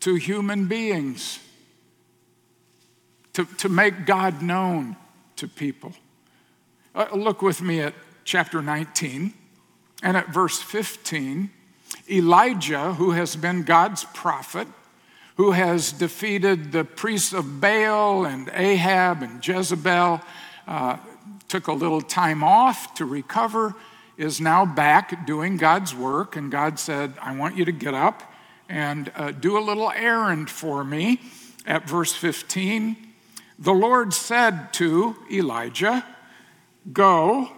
to 0.00 0.14
human 0.14 0.66
beings, 0.66 1.38
to, 3.34 3.44
to 3.58 3.68
make 3.68 4.06
God 4.06 4.42
known 4.42 4.96
to 5.36 5.46
people. 5.46 5.92
Uh, 6.94 7.06
look 7.12 7.42
with 7.42 7.60
me 7.60 7.80
at 7.80 7.94
chapter 8.24 8.62
19 8.62 9.32
and 10.02 10.16
at 10.16 10.32
verse 10.32 10.60
15. 10.60 11.50
Elijah, 12.10 12.94
who 12.94 13.12
has 13.12 13.36
been 13.36 13.62
God's 13.62 14.04
prophet, 14.04 14.68
who 15.38 15.52
has 15.52 15.92
defeated 15.92 16.72
the 16.72 16.84
priests 16.84 17.32
of 17.32 17.60
Baal 17.60 18.26
and 18.26 18.50
Ahab 18.52 19.22
and 19.22 19.46
Jezebel, 19.46 20.20
uh, 20.66 20.96
took 21.46 21.68
a 21.68 21.72
little 21.72 22.00
time 22.00 22.42
off 22.42 22.92
to 22.94 23.04
recover, 23.04 23.76
is 24.16 24.40
now 24.40 24.66
back 24.66 25.26
doing 25.26 25.56
God's 25.56 25.94
work. 25.94 26.34
And 26.34 26.50
God 26.50 26.80
said, 26.80 27.14
I 27.22 27.36
want 27.36 27.56
you 27.56 27.64
to 27.64 27.72
get 27.72 27.94
up 27.94 28.34
and 28.68 29.12
uh, 29.14 29.30
do 29.30 29.56
a 29.56 29.62
little 29.62 29.92
errand 29.92 30.50
for 30.50 30.82
me. 30.82 31.20
At 31.64 31.88
verse 31.88 32.12
15, 32.14 32.96
the 33.60 33.72
Lord 33.72 34.12
said 34.12 34.72
to 34.74 35.14
Elijah, 35.30 36.04
Go, 36.92 37.48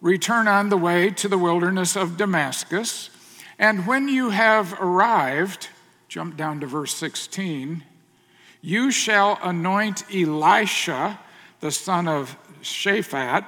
return 0.00 0.46
on 0.46 0.68
the 0.68 0.76
way 0.76 1.10
to 1.10 1.26
the 1.26 1.38
wilderness 1.38 1.96
of 1.96 2.16
Damascus, 2.16 3.10
and 3.58 3.88
when 3.88 4.06
you 4.06 4.30
have 4.30 4.74
arrived, 4.80 5.68
jump 6.14 6.36
down 6.36 6.60
to 6.60 6.66
verse 6.68 6.94
16, 6.94 7.82
you 8.62 8.92
shall 8.92 9.36
anoint 9.42 10.04
Elisha, 10.14 11.18
the 11.58 11.72
son 11.72 12.06
of 12.06 12.36
Shaphat 12.62 13.44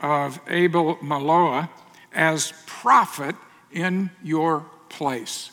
of 0.00 0.38
Abel 0.46 0.98
Meholah, 0.98 1.68
as 2.12 2.52
prophet 2.64 3.34
in 3.72 4.08
your 4.22 4.64
place. 4.88 5.50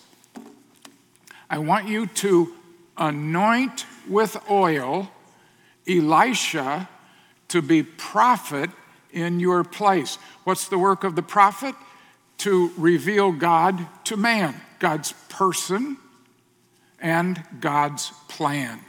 I 1.49 1.57
want 1.57 1.87
you 1.87 2.05
to 2.05 2.53
anoint 2.97 3.87
with 4.07 4.37
oil 4.47 5.09
Elisha 5.87 6.87
to 7.47 7.63
be 7.63 7.81
prophet 7.81 8.69
in 9.11 9.39
your 9.39 9.63
place. 9.63 10.19
What's 10.43 10.67
the 10.67 10.77
work 10.77 11.03
of 11.03 11.15
the 11.15 11.23
prophet? 11.23 11.73
To 12.37 12.71
reveal 12.77 13.31
God 13.31 13.87
to 14.03 14.15
man, 14.15 14.61
God's 14.77 15.13
person 15.29 15.97
and 17.03 17.43
God's 17.59 18.11
plan. 18.27 18.79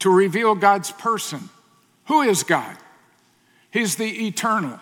To 0.00 0.10
reveal 0.10 0.56
God's 0.56 0.90
person. 0.90 1.48
Who 2.06 2.22
is 2.22 2.42
God? 2.42 2.76
He's 3.70 3.94
the 3.94 4.26
eternal, 4.26 4.80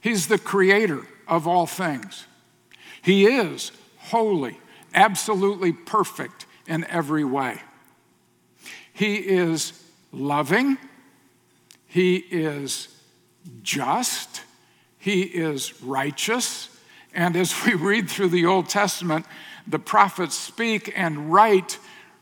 He's 0.00 0.28
the 0.28 0.38
creator 0.38 1.06
of 1.26 1.46
all 1.46 1.66
things. 1.66 2.24
He 3.02 3.26
is 3.26 3.72
holy, 3.98 4.58
absolutely 4.94 5.72
perfect 5.72 6.46
in 6.66 6.84
every 6.84 7.24
way. 7.24 7.60
He 8.92 9.16
is 9.16 9.84
loving, 10.12 10.78
He 11.86 12.16
is 12.16 12.88
just, 13.62 14.42
he 14.98 15.22
is 15.22 15.82
righteous. 15.82 16.68
And 17.14 17.36
as 17.36 17.54
we 17.66 17.74
read 17.74 18.10
through 18.10 18.28
the 18.28 18.46
Old 18.46 18.68
Testament, 18.68 19.26
the 19.68 19.78
prophets 19.78 20.34
speak 20.34 20.92
and 20.96 21.32
write, 21.32 21.78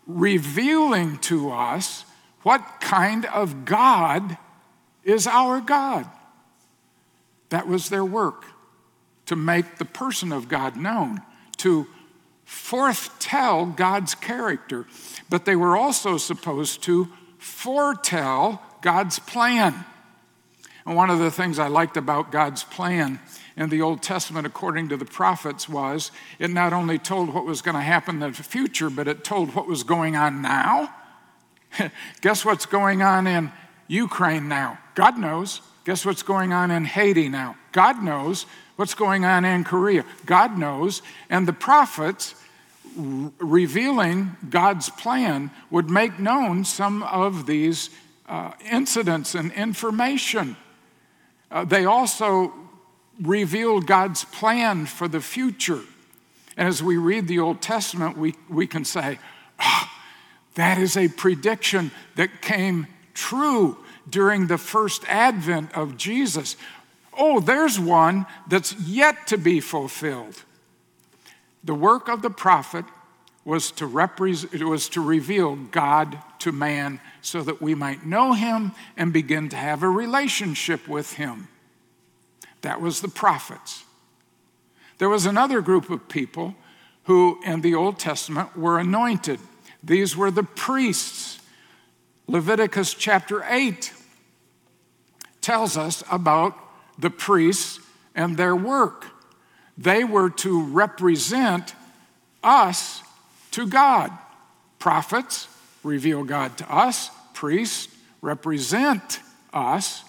revealing 0.06 1.18
to 1.18 1.50
us 1.50 2.04
what 2.42 2.80
kind 2.80 3.24
of 3.26 3.64
God 3.64 4.36
is 5.04 5.26
our 5.26 5.60
God. 5.60 6.08
That 7.50 7.68
was 7.68 7.88
their 7.88 8.04
work, 8.04 8.44
to 9.26 9.36
make 9.36 9.76
the 9.76 9.84
person 9.84 10.32
of 10.32 10.48
God 10.48 10.76
known, 10.76 11.22
to 11.58 11.86
foretell 12.44 13.66
God's 13.66 14.14
character. 14.14 14.86
But 15.28 15.44
they 15.44 15.56
were 15.56 15.76
also 15.76 16.16
supposed 16.16 16.82
to 16.84 17.08
foretell 17.38 18.62
God's 18.82 19.18
plan. 19.18 19.84
And 20.86 20.94
one 20.94 21.10
of 21.10 21.18
the 21.18 21.32
things 21.32 21.58
I 21.58 21.66
liked 21.66 21.96
about 21.96 22.30
God's 22.30 22.62
plan 22.62 23.18
in 23.56 23.70
the 23.70 23.82
Old 23.82 24.02
Testament, 24.02 24.46
according 24.46 24.88
to 24.90 24.96
the 24.96 25.04
prophets, 25.04 25.68
was 25.68 26.12
it 26.38 26.50
not 26.50 26.72
only 26.72 26.96
told 26.96 27.34
what 27.34 27.44
was 27.44 27.60
going 27.60 27.74
to 27.74 27.80
happen 27.80 28.22
in 28.22 28.32
the 28.32 28.42
future, 28.42 28.88
but 28.88 29.08
it 29.08 29.24
told 29.24 29.54
what 29.54 29.66
was 29.66 29.82
going 29.82 30.14
on 30.14 30.40
now. 30.42 30.94
Guess 32.20 32.44
what's 32.44 32.66
going 32.66 33.02
on 33.02 33.26
in 33.26 33.50
Ukraine 33.88 34.46
now? 34.48 34.78
God 34.94 35.18
knows. 35.18 35.60
Guess 35.84 36.06
what's 36.06 36.22
going 36.22 36.52
on 36.52 36.70
in 36.70 36.84
Haiti 36.84 37.28
now? 37.28 37.56
God 37.72 38.02
knows. 38.02 38.46
What's 38.76 38.94
going 38.94 39.24
on 39.24 39.44
in 39.44 39.64
Korea? 39.64 40.04
God 40.24 40.56
knows. 40.56 41.02
And 41.30 41.48
the 41.48 41.52
prophets, 41.52 42.34
revealing 42.94 44.36
God's 44.50 44.88
plan, 44.90 45.50
would 45.70 45.90
make 45.90 46.20
known 46.20 46.64
some 46.64 47.02
of 47.02 47.46
these 47.46 47.90
uh, 48.28 48.52
incidents 48.70 49.34
and 49.34 49.50
information. 49.52 50.56
Uh, 51.50 51.64
they 51.64 51.84
also 51.84 52.52
revealed 53.20 53.86
God's 53.86 54.24
plan 54.24 54.86
for 54.86 55.08
the 55.08 55.20
future. 55.20 55.80
And 56.56 56.68
as 56.68 56.82
we 56.82 56.96
read 56.96 57.28
the 57.28 57.38
Old 57.38 57.60
Testament, 57.60 58.16
we, 58.16 58.34
we 58.48 58.66
can 58.66 58.84
say, 58.84 59.18
oh, 59.60 59.90
that 60.54 60.78
is 60.78 60.96
a 60.96 61.08
prediction 61.08 61.90
that 62.16 62.42
came 62.42 62.86
true 63.14 63.78
during 64.08 64.46
the 64.46 64.58
first 64.58 65.04
advent 65.08 65.76
of 65.76 65.96
Jesus. 65.96 66.56
Oh, 67.18 67.40
there's 67.40 67.78
one 67.78 68.26
that's 68.48 68.78
yet 68.80 69.26
to 69.28 69.38
be 69.38 69.60
fulfilled. 69.60 70.42
The 71.64 71.74
work 71.74 72.08
of 72.08 72.22
the 72.22 72.30
prophet 72.30 72.84
was 73.44 73.70
to, 73.72 73.86
represent, 73.86 74.62
was 74.64 74.88
to 74.90 75.00
reveal 75.00 75.56
God 75.56 76.18
to 76.40 76.52
man 76.52 77.00
so 77.20 77.42
that 77.42 77.60
we 77.60 77.74
might 77.74 78.06
know 78.06 78.32
him 78.32 78.72
and 78.96 79.12
begin 79.12 79.48
to 79.50 79.56
have 79.56 79.82
a 79.82 79.88
relationship 79.88 80.88
with 80.88 81.14
him. 81.14 81.48
That 82.62 82.80
was 82.80 83.00
the 83.00 83.08
prophets. 83.08 83.84
There 84.98 85.08
was 85.08 85.26
another 85.26 85.60
group 85.60 85.90
of 85.90 86.08
people 86.08 86.54
who, 87.04 87.38
in 87.44 87.60
the 87.60 87.74
Old 87.74 87.98
Testament, 87.98 88.56
were 88.56 88.78
anointed. 88.78 89.38
These 89.82 90.16
were 90.16 90.30
the 90.30 90.42
priests. 90.42 91.40
Leviticus 92.26 92.94
chapter 92.94 93.44
8 93.48 93.92
tells 95.40 95.76
us 95.76 96.02
about 96.10 96.56
the 96.98 97.10
priests 97.10 97.78
and 98.14 98.36
their 98.36 98.56
work. 98.56 99.06
They 99.78 100.02
were 100.02 100.30
to 100.30 100.62
represent 100.64 101.74
us 102.42 103.02
to 103.52 103.66
God. 103.66 104.10
Prophets 104.78 105.48
reveal 105.86 106.24
God 106.24 106.58
to 106.58 106.70
us, 106.70 107.10
priests 107.32 107.88
represent 108.20 109.20
us 109.52 110.04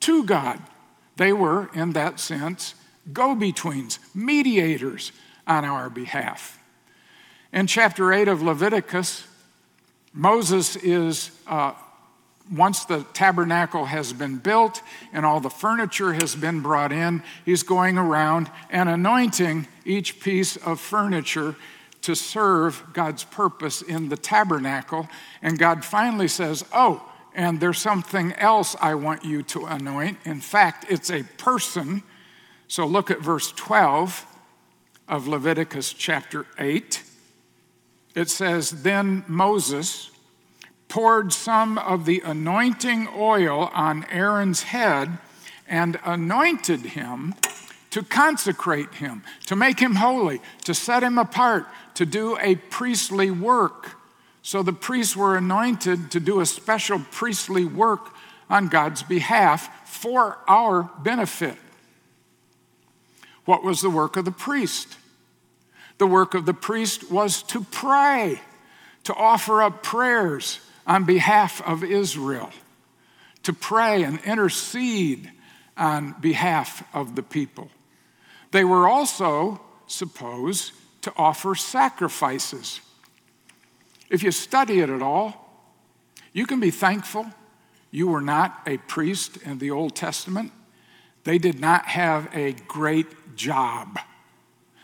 to 0.00 0.24
God. 0.24 0.60
They 1.16 1.32
were, 1.32 1.68
in 1.74 1.92
that 1.92 2.20
sense, 2.20 2.74
go 3.12 3.34
betweens, 3.34 3.98
mediators 4.14 5.12
on 5.46 5.64
our 5.64 5.90
behalf. 5.90 6.58
In 7.52 7.66
chapter 7.66 8.12
8 8.12 8.28
of 8.28 8.40
Leviticus, 8.40 9.26
Moses 10.12 10.76
is, 10.76 11.30
uh, 11.46 11.72
once 12.50 12.84
the 12.84 13.04
tabernacle 13.12 13.86
has 13.86 14.12
been 14.12 14.36
built 14.36 14.80
and 15.12 15.26
all 15.26 15.40
the 15.40 15.50
furniture 15.50 16.12
has 16.12 16.34
been 16.34 16.60
brought 16.60 16.92
in, 16.92 17.22
he's 17.44 17.62
going 17.62 17.98
around 17.98 18.50
and 18.70 18.88
anointing 18.88 19.66
each 19.84 20.20
piece 20.20 20.56
of 20.56 20.80
furniture 20.80 21.56
to 22.02 22.14
serve 22.14 22.82
God's 22.92 23.24
purpose 23.24 23.82
in 23.82 24.08
the 24.08 24.16
tabernacle. 24.16 25.08
And 25.42 25.58
God 25.58 25.84
finally 25.84 26.28
says, 26.28 26.64
Oh, 26.72 27.06
and 27.34 27.60
there's 27.60 27.78
something 27.78 28.32
else 28.34 28.74
I 28.80 28.94
want 28.94 29.24
you 29.24 29.42
to 29.44 29.66
anoint. 29.66 30.18
In 30.24 30.40
fact, 30.40 30.86
it's 30.88 31.10
a 31.10 31.22
person. 31.38 32.02
So 32.68 32.86
look 32.86 33.10
at 33.10 33.20
verse 33.20 33.52
12 33.52 34.26
of 35.08 35.28
Leviticus 35.28 35.92
chapter 35.92 36.46
8. 36.58 37.02
It 38.14 38.30
says, 38.30 38.82
Then 38.82 39.24
Moses 39.28 40.10
poured 40.88 41.32
some 41.32 41.78
of 41.78 42.04
the 42.04 42.20
anointing 42.24 43.08
oil 43.16 43.70
on 43.72 44.04
Aaron's 44.10 44.64
head 44.64 45.18
and 45.68 46.00
anointed 46.04 46.80
him 46.80 47.34
to 47.90 48.02
consecrate 48.02 48.94
him, 48.94 49.22
to 49.46 49.56
make 49.56 49.80
him 49.80 49.96
holy, 49.96 50.40
to 50.64 50.74
set 50.74 51.02
him 51.02 51.18
apart, 51.18 51.66
to 51.94 52.06
do 52.06 52.38
a 52.38 52.54
priestly 52.54 53.30
work. 53.30 53.96
So 54.42 54.62
the 54.62 54.72
priests 54.72 55.16
were 55.16 55.36
anointed 55.36 56.10
to 56.12 56.20
do 56.20 56.40
a 56.40 56.46
special 56.46 57.00
priestly 57.10 57.64
work 57.64 58.14
on 58.48 58.68
God's 58.68 59.02
behalf 59.02 59.88
for 59.88 60.38
our 60.48 60.90
benefit. 61.02 61.56
What 63.44 63.62
was 63.62 63.80
the 63.80 63.90
work 63.90 64.16
of 64.16 64.24
the 64.24 64.30
priest? 64.30 64.96
The 65.98 66.06
work 66.06 66.34
of 66.34 66.46
the 66.46 66.54
priest 66.54 67.10
was 67.10 67.42
to 67.44 67.62
pray, 67.62 68.40
to 69.04 69.14
offer 69.14 69.62
up 69.62 69.82
prayers 69.82 70.60
on 70.86 71.04
behalf 71.04 71.60
of 71.62 71.84
Israel, 71.84 72.50
to 73.42 73.52
pray 73.52 74.02
and 74.02 74.20
intercede 74.24 75.30
on 75.76 76.14
behalf 76.20 76.82
of 76.94 77.16
the 77.16 77.22
people. 77.22 77.70
They 78.50 78.64
were 78.64 78.88
also 78.88 79.60
supposed 79.86 80.72
to 81.02 81.12
offer 81.16 81.54
sacrifices. 81.54 82.80
If 84.08 84.22
you 84.22 84.30
study 84.30 84.80
it 84.80 84.90
at 84.90 85.02
all, 85.02 85.48
you 86.32 86.46
can 86.46 86.60
be 86.60 86.70
thankful 86.70 87.26
you 87.90 88.06
were 88.06 88.20
not 88.20 88.60
a 88.66 88.76
priest 88.76 89.36
in 89.38 89.58
the 89.58 89.70
Old 89.70 89.96
Testament. 89.96 90.52
They 91.24 91.38
did 91.38 91.60
not 91.60 91.86
have 91.86 92.28
a 92.34 92.52
great 92.52 93.36
job. 93.36 93.98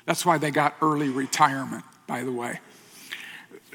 That's 0.06 0.26
why 0.26 0.38
they 0.38 0.50
got 0.50 0.76
early 0.82 1.08
retirement, 1.08 1.84
by 2.06 2.24
the 2.24 2.32
way. 2.32 2.60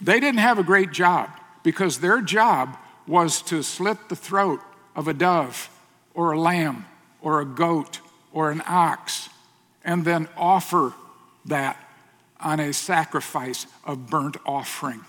They 0.01 0.19
didn't 0.19 0.39
have 0.39 0.59
a 0.59 0.63
great 0.63 0.91
job 0.91 1.29
because 1.63 1.99
their 1.99 2.21
job 2.21 2.77
was 3.07 3.41
to 3.43 3.63
slit 3.63 4.09
the 4.09 4.15
throat 4.15 4.59
of 4.95 5.07
a 5.07 5.13
dove 5.13 5.69
or 6.13 6.31
a 6.31 6.39
lamb 6.39 6.85
or 7.21 7.39
a 7.39 7.45
goat 7.45 7.99
or 8.33 8.51
an 8.51 8.61
ox 8.67 9.29
and 9.83 10.05
then 10.05 10.27
offer 10.37 10.93
that 11.45 11.77
on 12.39 12.59
a 12.59 12.73
sacrifice 12.73 13.67
of 13.85 14.07
burnt 14.07 14.37
offering. 14.45 15.01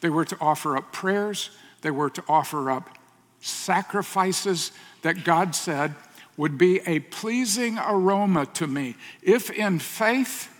They 0.00 0.10
were 0.10 0.24
to 0.26 0.36
offer 0.40 0.76
up 0.76 0.92
prayers, 0.92 1.50
they 1.82 1.90
were 1.90 2.10
to 2.10 2.24
offer 2.28 2.70
up 2.70 2.98
sacrifices 3.40 4.72
that 5.02 5.24
God 5.24 5.54
said 5.54 5.94
would 6.36 6.58
be 6.58 6.80
a 6.86 6.98
pleasing 6.98 7.78
aroma 7.78 8.46
to 8.46 8.66
me. 8.66 8.96
If 9.22 9.50
in 9.50 9.78
faith, 9.78 10.50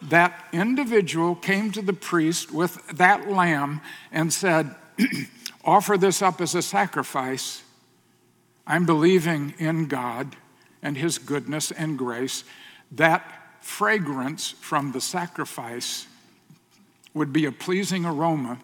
that 0.00 0.46
individual 0.52 1.34
came 1.34 1.72
to 1.72 1.82
the 1.82 1.92
priest 1.92 2.52
with 2.52 2.86
that 2.88 3.28
lamb 3.28 3.80
and 4.12 4.32
said, 4.32 4.74
Offer 5.64 5.98
this 5.98 6.22
up 6.22 6.40
as 6.40 6.54
a 6.54 6.62
sacrifice. 6.62 7.62
I'm 8.66 8.86
believing 8.86 9.54
in 9.58 9.86
God 9.86 10.36
and 10.82 10.96
His 10.96 11.18
goodness 11.18 11.70
and 11.70 11.98
grace. 11.98 12.44
That 12.92 13.60
fragrance 13.60 14.50
from 14.60 14.92
the 14.92 15.00
sacrifice 15.00 16.06
would 17.14 17.32
be 17.32 17.44
a 17.44 17.52
pleasing 17.52 18.04
aroma, 18.04 18.58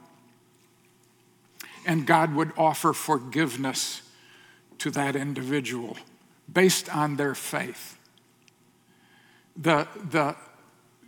and 1.87 2.07
God 2.07 2.35
would 2.35 2.53
offer 2.57 2.92
forgiveness 2.92 4.03
to 4.79 4.90
that 4.92 5.16
individual 5.16 5.96
based 6.53 6.94
on 6.94 7.16
their 7.16 7.35
faith. 7.35 7.98
The, 9.57 9.87
the 10.11 10.37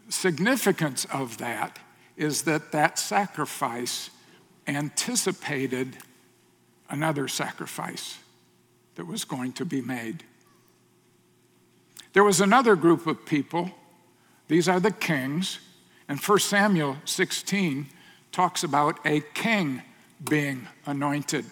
significance 0.09 1.05
of 1.07 1.39
that 1.39 1.79
is 2.17 2.43
that 2.43 2.73
that 2.73 2.99
sacrifice 2.99 4.11
anticipated 4.67 5.99
another 6.89 7.29
sacrifice 7.29 8.19
that 8.95 9.07
was 9.07 9.25
going 9.25 9.53
to 9.53 9.65
be 9.65 9.81
made. 9.81 10.25
There 12.17 12.25
was 12.25 12.41
another 12.41 12.77
group 12.77 13.07
of 13.07 13.27
people, 13.27 13.71
these 14.49 14.71
are 14.71 14.81
the 14.81 14.91
kings, 14.91 15.59
and 16.09 16.19
1 16.19 16.39
Samuel 16.39 16.97
16 17.05 17.89
talks 18.33 18.65
about 18.65 18.99
a 19.05 19.21
king 19.35 19.83
being 20.27 20.67
anointed. 20.87 21.45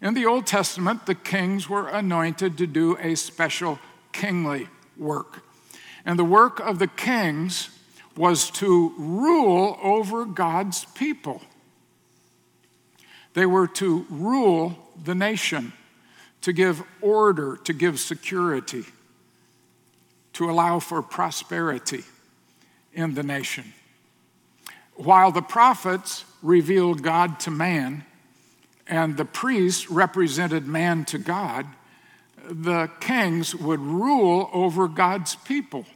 In 0.00 0.14
the 0.14 0.24
Old 0.24 0.46
Testament, 0.46 1.04
the 1.04 1.14
kings 1.14 1.68
were 1.68 1.88
anointed 1.88 2.56
to 2.56 2.66
do 2.66 2.96
a 2.96 3.16
special 3.16 3.78
kingly 4.12 4.68
work. 4.96 5.42
And 6.06 6.18
the 6.18 6.24
work 6.24 6.58
of 6.58 6.78
the 6.78 6.88
kings 6.88 7.68
was 8.16 8.50
to 8.52 8.94
rule 8.96 9.78
over 9.82 10.24
God's 10.24 10.86
people. 10.86 11.42
They 13.34 13.44
were 13.44 13.66
to 13.66 14.06
rule 14.08 14.74
the 15.04 15.14
nation, 15.14 15.74
to 16.40 16.54
give 16.54 16.82
order, 17.02 17.58
to 17.64 17.74
give 17.74 18.00
security, 18.00 18.86
to 20.38 20.48
allow 20.48 20.78
for 20.78 21.02
prosperity 21.02 22.04
in 22.92 23.14
the 23.14 23.24
nation. 23.24 23.74
While 24.94 25.32
the 25.32 25.42
prophets 25.42 26.24
revealed 26.42 27.02
God 27.02 27.40
to 27.40 27.50
man 27.50 28.04
and 28.86 29.16
the 29.16 29.24
priests 29.24 29.90
represented 29.90 30.64
man 30.64 31.04
to 31.06 31.18
God, 31.18 31.66
the 32.48 32.88
kings 33.00 33.52
would 33.52 33.80
rule 33.80 34.48
over 34.52 34.86
God's 34.86 35.34
people. 35.34 35.86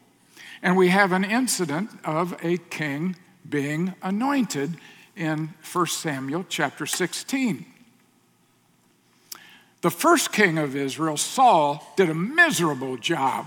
And 0.60 0.76
we 0.76 0.88
have 0.88 1.12
an 1.12 1.22
incident 1.22 1.90
of 2.04 2.36
a 2.42 2.56
king 2.56 3.14
being 3.48 3.94
anointed 4.02 4.76
in 5.14 5.54
1 5.72 5.86
Samuel 5.86 6.46
chapter 6.48 6.84
16. 6.84 7.64
The 9.82 9.90
first 9.90 10.32
king 10.32 10.58
of 10.58 10.74
Israel, 10.74 11.16
Saul, 11.16 11.92
did 11.96 12.10
a 12.10 12.14
miserable 12.14 12.96
job. 12.96 13.46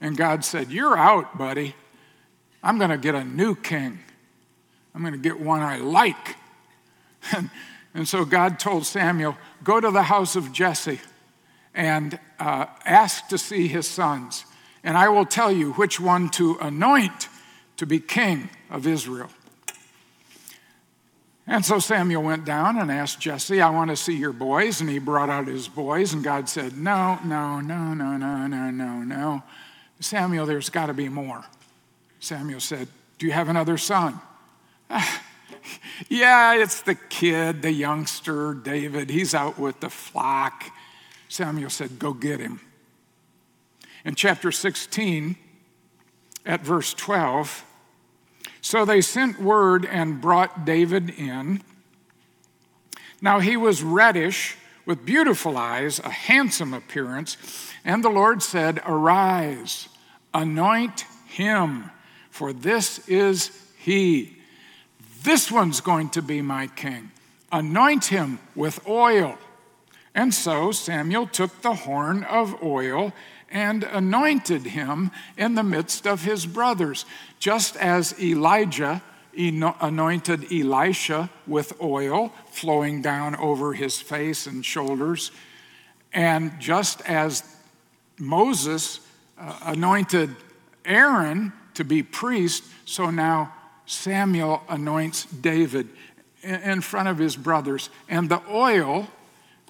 And 0.00 0.16
God 0.16 0.44
said, 0.44 0.70
You're 0.70 0.96
out, 0.96 1.36
buddy. 1.36 1.74
I'm 2.62 2.78
going 2.78 2.90
to 2.90 2.98
get 2.98 3.14
a 3.14 3.24
new 3.24 3.54
king. 3.54 3.98
I'm 4.94 5.00
going 5.02 5.14
to 5.14 5.18
get 5.18 5.40
one 5.40 5.60
I 5.60 5.78
like. 5.78 6.36
And, 7.36 7.50
and 7.92 8.08
so 8.08 8.24
God 8.24 8.58
told 8.58 8.86
Samuel, 8.86 9.36
Go 9.62 9.78
to 9.78 9.90
the 9.90 10.04
house 10.04 10.36
of 10.36 10.52
Jesse 10.52 11.00
and 11.74 12.18
uh, 12.38 12.66
ask 12.86 13.28
to 13.28 13.36
see 13.36 13.68
his 13.68 13.86
sons, 13.86 14.44
and 14.82 14.96
I 14.96 15.08
will 15.10 15.26
tell 15.26 15.52
you 15.52 15.72
which 15.72 16.00
one 16.00 16.30
to 16.30 16.56
anoint 16.60 17.28
to 17.76 17.86
be 17.86 18.00
king 18.00 18.48
of 18.70 18.86
Israel. 18.86 19.28
And 21.46 21.64
so 21.64 21.78
Samuel 21.80 22.22
went 22.22 22.44
down 22.44 22.78
and 22.78 22.92
asked 22.92 23.20
Jesse, 23.20 23.60
I 23.60 23.70
want 23.70 23.90
to 23.90 23.96
see 23.96 24.14
your 24.14 24.32
boys. 24.32 24.80
And 24.80 24.88
he 24.88 25.00
brought 25.00 25.28
out 25.28 25.48
his 25.48 25.66
boys, 25.66 26.12
and 26.12 26.22
God 26.22 26.48
said, 26.48 26.76
No, 26.76 27.18
no, 27.24 27.60
no, 27.60 27.92
no, 27.92 28.16
no, 28.16 28.46
no, 28.46 28.70
no, 28.70 29.02
no. 29.02 29.42
Samuel, 30.00 30.46
there's 30.46 30.70
got 30.70 30.86
to 30.86 30.94
be 30.94 31.08
more. 31.08 31.44
Samuel 32.18 32.60
said, 32.60 32.88
Do 33.18 33.26
you 33.26 33.32
have 33.32 33.48
another 33.48 33.78
son? 33.78 34.20
yeah, 36.08 36.54
it's 36.54 36.82
the 36.82 36.94
kid, 36.94 37.62
the 37.62 37.72
youngster, 37.72 38.54
David. 38.54 39.10
He's 39.10 39.34
out 39.34 39.58
with 39.58 39.80
the 39.80 39.90
flock. 39.90 40.64
Samuel 41.28 41.70
said, 41.70 41.98
Go 41.98 42.12
get 42.12 42.40
him. 42.40 42.60
In 44.04 44.14
chapter 44.14 44.50
16, 44.50 45.36
at 46.46 46.62
verse 46.62 46.94
12, 46.94 47.64
so 48.62 48.84
they 48.84 49.00
sent 49.00 49.40
word 49.40 49.86
and 49.86 50.20
brought 50.20 50.64
David 50.64 51.10
in. 51.10 51.62
Now 53.20 53.40
he 53.40 53.56
was 53.56 53.82
reddish, 53.82 54.56
with 54.86 55.04
beautiful 55.04 55.56
eyes, 55.56 55.98
a 56.00 56.10
handsome 56.10 56.74
appearance. 56.74 57.36
And 57.84 58.04
the 58.04 58.10
Lord 58.10 58.42
said, 58.42 58.80
Arise, 58.86 59.88
anoint 60.34 61.04
him, 61.26 61.90
for 62.30 62.52
this 62.52 63.06
is 63.08 63.50
he. 63.78 64.36
This 65.22 65.50
one's 65.50 65.80
going 65.80 66.10
to 66.10 66.22
be 66.22 66.42
my 66.42 66.66
king. 66.68 67.10
Anoint 67.52 68.06
him 68.06 68.38
with 68.54 68.86
oil. 68.88 69.38
And 70.14 70.32
so 70.34 70.72
Samuel 70.72 71.26
took 71.26 71.62
the 71.62 71.74
horn 71.74 72.24
of 72.24 72.62
oil 72.62 73.12
and 73.50 73.84
anointed 73.84 74.62
him 74.62 75.10
in 75.36 75.54
the 75.54 75.62
midst 75.62 76.06
of 76.06 76.22
his 76.22 76.46
brothers, 76.46 77.04
just 77.38 77.76
as 77.76 78.18
Elijah 78.20 79.02
anointed 79.48 80.52
Elisha 80.52 81.30
with 81.46 81.80
oil 81.80 82.32
flowing 82.50 83.02
down 83.02 83.36
over 83.36 83.72
his 83.72 84.00
face 84.00 84.46
and 84.46 84.64
shoulders, 84.64 85.30
and 86.12 86.52
just 86.60 87.00
as 87.02 87.42
Moses 88.18 89.00
uh, 89.38 89.58
anointed 89.62 90.34
Aaron 90.84 91.52
to 91.74 91.84
be 91.84 92.02
priest, 92.02 92.64
so 92.84 93.10
now 93.10 93.54
Samuel 93.86 94.62
anoints 94.68 95.24
David 95.24 95.88
in 96.42 96.80
front 96.80 97.08
of 97.08 97.18
his 97.18 97.36
brothers, 97.36 97.90
and 98.08 98.28
the 98.28 98.42
oil 98.50 99.08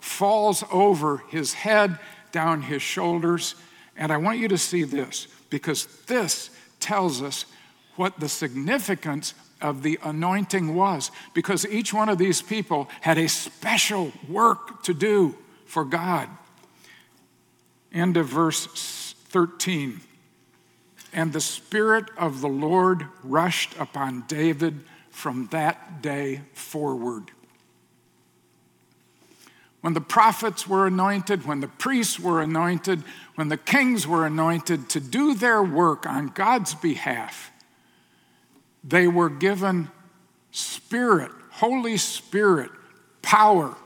falls 0.01 0.65
over 0.73 1.19
his 1.29 1.53
head, 1.53 1.99
down 2.33 2.63
his 2.63 2.83
shoulders. 2.83 3.55
And 3.97 4.13
I 4.13 4.17
want 4.17 4.39
you 4.39 4.49
to 4.49 4.59
see 4.59 4.83
this 4.85 5.27
because 5.51 5.87
this 6.07 6.51
tells 6.79 7.23
us 7.23 7.45
what 7.97 8.19
the 8.19 8.29
significance 8.29 9.35
of 9.61 9.83
the 9.83 9.99
anointing 10.03 10.75
was. 10.75 11.11
Because 11.35 11.67
each 11.67 11.93
one 11.93 12.09
of 12.09 12.19
these 12.19 12.43
people 12.43 12.89
had 13.01 13.19
a 13.19 13.29
special 13.29 14.13
work 14.29 14.83
to 14.85 14.95
do 14.95 15.37
for 15.67 15.85
God. 15.85 16.29
End 17.93 18.17
of 18.17 18.27
verse 18.27 19.15
13. 19.29 20.01
And 21.13 21.33
the 21.33 21.41
Spirit 21.41 22.05
of 22.17 22.41
the 22.41 22.49
Lord 22.49 23.07
rushed 23.25 23.77
upon 23.79 24.25
David 24.29 24.81
from 25.11 25.49
that 25.51 26.03
day 26.03 26.43
forward. 26.53 27.31
When 29.81 29.95
the 29.95 30.01
prophets 30.01 30.69
were 30.69 30.87
anointed, 30.87 31.47
when 31.47 31.61
the 31.61 31.69
priests 31.69 32.21
were 32.21 32.43
anointed, 32.43 33.03
when 33.35 33.49
the 33.49 33.57
kings 33.57 34.07
were 34.07 34.27
anointed 34.27 34.91
to 34.91 35.01
do 35.01 35.35
their 35.35 35.63
work 35.63 36.07
on 36.07 36.29
God's 36.29 36.75
behalf, 36.75 37.51
they 38.83 39.07
were 39.07 39.29
given 39.29 39.91
spirit 40.51 41.31
Holy 41.61 41.99
Spirit 41.99 42.71
power, 43.21 43.77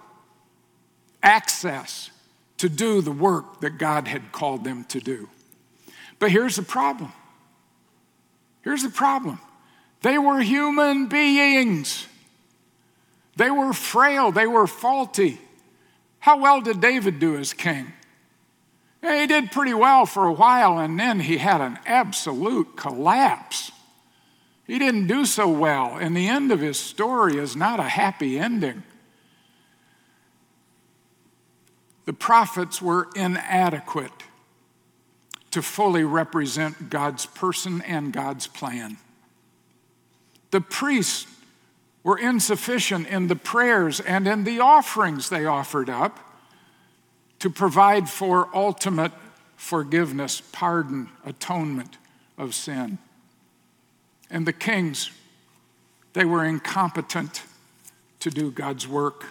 access 1.24 2.10
to 2.58 2.68
do 2.68 3.00
the 3.00 3.10
work 3.10 3.60
that 3.62 3.78
God 3.78 4.06
had 4.06 4.30
called 4.30 4.62
them 4.62 4.84
to 4.84 5.00
do. 5.00 5.28
But 6.20 6.30
here's 6.30 6.54
the 6.54 6.62
problem. 6.62 7.12
Here's 8.62 8.84
the 8.84 8.90
problem. 8.90 9.40
They 10.02 10.18
were 10.18 10.40
human 10.40 11.08
beings. 11.08 12.06
They 13.36 13.50
were 13.50 13.72
frail. 13.72 14.30
They 14.30 14.46
were 14.46 14.68
faulty. 14.68 15.40
How 16.20 16.38
well 16.38 16.60
did 16.60 16.80
David 16.80 17.18
do 17.18 17.36
as 17.36 17.52
king? 17.52 17.92
He 19.02 19.26
did 19.26 19.50
pretty 19.50 19.74
well 19.74 20.06
for 20.06 20.26
a 20.26 20.32
while, 20.32 20.78
and 20.78 20.98
then 20.98 21.18
he 21.18 21.38
had 21.38 21.60
an 21.60 21.78
absolute 21.84 22.76
collapse. 22.76 23.72
He 24.66 24.78
didn't 24.78 25.06
do 25.06 25.26
so 25.26 25.48
well, 25.48 25.96
and 25.96 26.16
the 26.16 26.28
end 26.28 26.50
of 26.50 26.60
his 26.60 26.78
story 26.78 27.36
is 27.36 27.54
not 27.54 27.80
a 27.80 27.84
happy 27.84 28.38
ending. 28.38 28.82
The 32.06 32.12
prophets 32.12 32.80
were 32.80 33.08
inadequate 33.14 34.12
to 35.50 35.62
fully 35.62 36.04
represent 36.04 36.90
God's 36.90 37.26
person 37.26 37.82
and 37.82 38.12
God's 38.12 38.46
plan. 38.46 38.96
The 40.50 40.60
priests 40.60 41.26
were 42.02 42.18
insufficient 42.18 43.08
in 43.08 43.28
the 43.28 43.36
prayers 43.36 44.00
and 44.00 44.26
in 44.26 44.44
the 44.44 44.60
offerings 44.60 45.28
they 45.28 45.46
offered 45.46 45.88
up 45.88 46.18
to 47.38 47.50
provide 47.50 48.08
for 48.08 48.48
ultimate 48.54 49.12
forgiveness, 49.56 50.42
pardon, 50.52 51.08
atonement 51.24 51.98
of 52.36 52.54
sin. 52.54 52.98
And 54.30 54.46
the 54.46 54.52
kings, 54.52 55.10
they 56.12 56.24
were 56.24 56.44
incompetent 56.44 57.42
to 58.20 58.30
do 58.30 58.50
God's 58.50 58.88
work. 58.88 59.24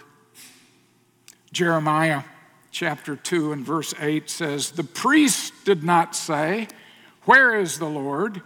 Jeremiah 1.52 2.22
chapter 2.70 3.16
2 3.16 3.52
and 3.52 3.64
verse 3.64 3.94
8 4.00 4.28
says, 4.28 4.72
The 4.72 4.84
priests 4.84 5.52
did 5.64 5.84
not 5.84 6.14
say, 6.16 6.68
Where 7.24 7.58
is 7.58 7.78
the 7.78 7.88
Lord? 7.88 8.42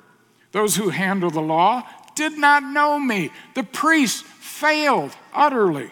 Those 0.53 0.77
who 0.77 0.91
handle 0.91 1.31
the 1.31 1.41
law 1.43 1.87
did 2.15 2.39
not 2.39 2.63
know 2.63 2.99
me. 2.99 3.31
The 3.55 3.63
priests 3.63 4.23
failed 4.23 5.17
utterly. 5.33 5.91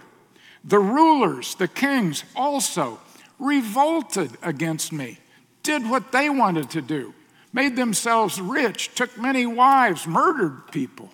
The 0.64 0.79
rulers, 0.79 1.55
the 1.55 1.69
kings 1.69 2.25
also 2.35 2.99
revolted 3.38 4.33
against 4.42 4.92
me, 4.92 5.19
did 5.62 5.88
what 5.88 6.11
they 6.11 6.29
wanted 6.29 6.71
to 6.71 6.83
do, 6.83 7.14
made 7.57 7.75
themselves 7.75 8.38
rich, 8.38 8.95
took 8.95 9.16
many 9.16 9.47
wives, 9.47 10.07
murdered 10.07 10.71
people. 10.71 11.09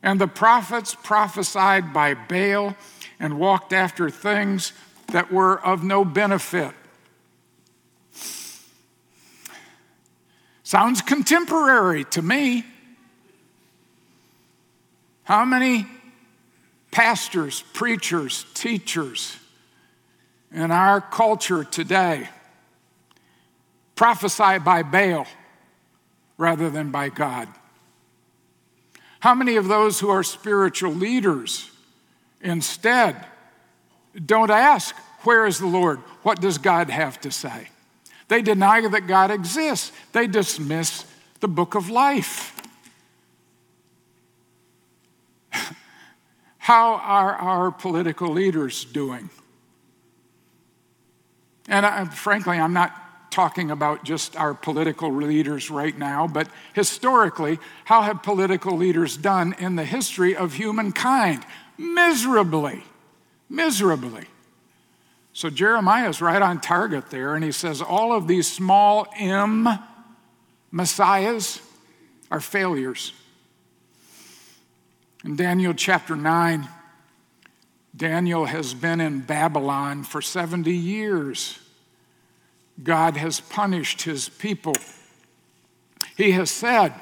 And 0.00 0.20
the 0.20 0.28
prophets 0.28 0.94
prophesied 0.94 1.92
by 1.92 2.14
Baal 2.14 2.76
and 3.18 3.36
walked 3.36 3.72
after 3.72 4.10
things 4.10 4.72
that 5.08 5.32
were 5.32 5.60
of 5.66 5.82
no 5.82 6.04
benefit. 6.04 6.72
Sounds 10.62 11.02
contemporary 11.02 12.04
to 12.04 12.22
me. 12.22 12.64
How 15.24 15.44
many 15.44 15.88
pastors, 16.92 17.64
preachers, 17.72 18.46
teachers, 18.54 19.36
in 20.52 20.70
our 20.70 21.00
culture 21.00 21.64
today 21.64 22.28
prophesy 23.98 24.60
by 24.60 24.84
Baal 24.84 25.26
rather 26.36 26.70
than 26.70 26.92
by 26.92 27.08
God? 27.08 27.48
How 29.18 29.34
many 29.34 29.56
of 29.56 29.66
those 29.66 29.98
who 29.98 30.08
are 30.08 30.22
spiritual 30.22 30.92
leaders 30.92 31.68
instead 32.40 33.26
don't 34.24 34.52
ask, 34.52 34.94
Where 35.24 35.46
is 35.46 35.58
the 35.58 35.66
Lord? 35.66 35.98
What 36.22 36.40
does 36.40 36.58
God 36.58 36.90
have 36.90 37.20
to 37.22 37.32
say? 37.32 37.70
They 38.28 38.40
deny 38.40 38.86
that 38.86 39.08
God 39.08 39.32
exists, 39.32 39.90
they 40.12 40.28
dismiss 40.28 41.04
the 41.40 41.48
book 41.48 41.74
of 41.74 41.90
life. 41.90 42.54
How 46.58 46.94
are 46.94 47.34
our 47.34 47.72
political 47.72 48.30
leaders 48.30 48.84
doing? 48.84 49.28
And 51.66 51.84
I, 51.84 52.04
frankly, 52.04 52.58
I'm 52.58 52.72
not 52.72 53.07
talking 53.30 53.70
about 53.70 54.04
just 54.04 54.36
our 54.36 54.54
political 54.54 55.12
leaders 55.12 55.70
right 55.70 55.96
now, 55.96 56.26
but 56.26 56.48
historically, 56.72 57.58
how 57.84 58.02
have 58.02 58.22
political 58.22 58.76
leaders 58.76 59.16
done 59.16 59.54
in 59.58 59.76
the 59.76 59.84
history 59.84 60.34
of 60.36 60.54
humankind? 60.54 61.44
Miserably, 61.76 62.84
miserably. 63.48 64.26
So 65.32 65.50
Jeremiah 65.50 66.08
is 66.08 66.20
right 66.20 66.42
on 66.42 66.60
target 66.60 67.10
there, 67.10 67.34
and 67.34 67.44
he 67.44 67.52
says 67.52 67.80
all 67.80 68.12
of 68.12 68.26
these 68.26 68.50
small 68.50 69.06
m 69.16 69.68
messiahs 70.72 71.60
are 72.30 72.40
failures. 72.40 73.12
In 75.24 75.36
Daniel 75.36 75.74
chapter 75.74 76.16
9, 76.16 76.68
Daniel 77.96 78.44
has 78.44 78.74
been 78.74 79.00
in 79.00 79.20
Babylon 79.20 80.04
for 80.04 80.22
70 80.22 80.72
years. 80.72 81.58
God 82.82 83.16
has 83.16 83.40
punished 83.40 84.02
his 84.02 84.28
people. 84.28 84.74
He 86.16 86.32
has 86.32 86.50
said, 86.50 86.94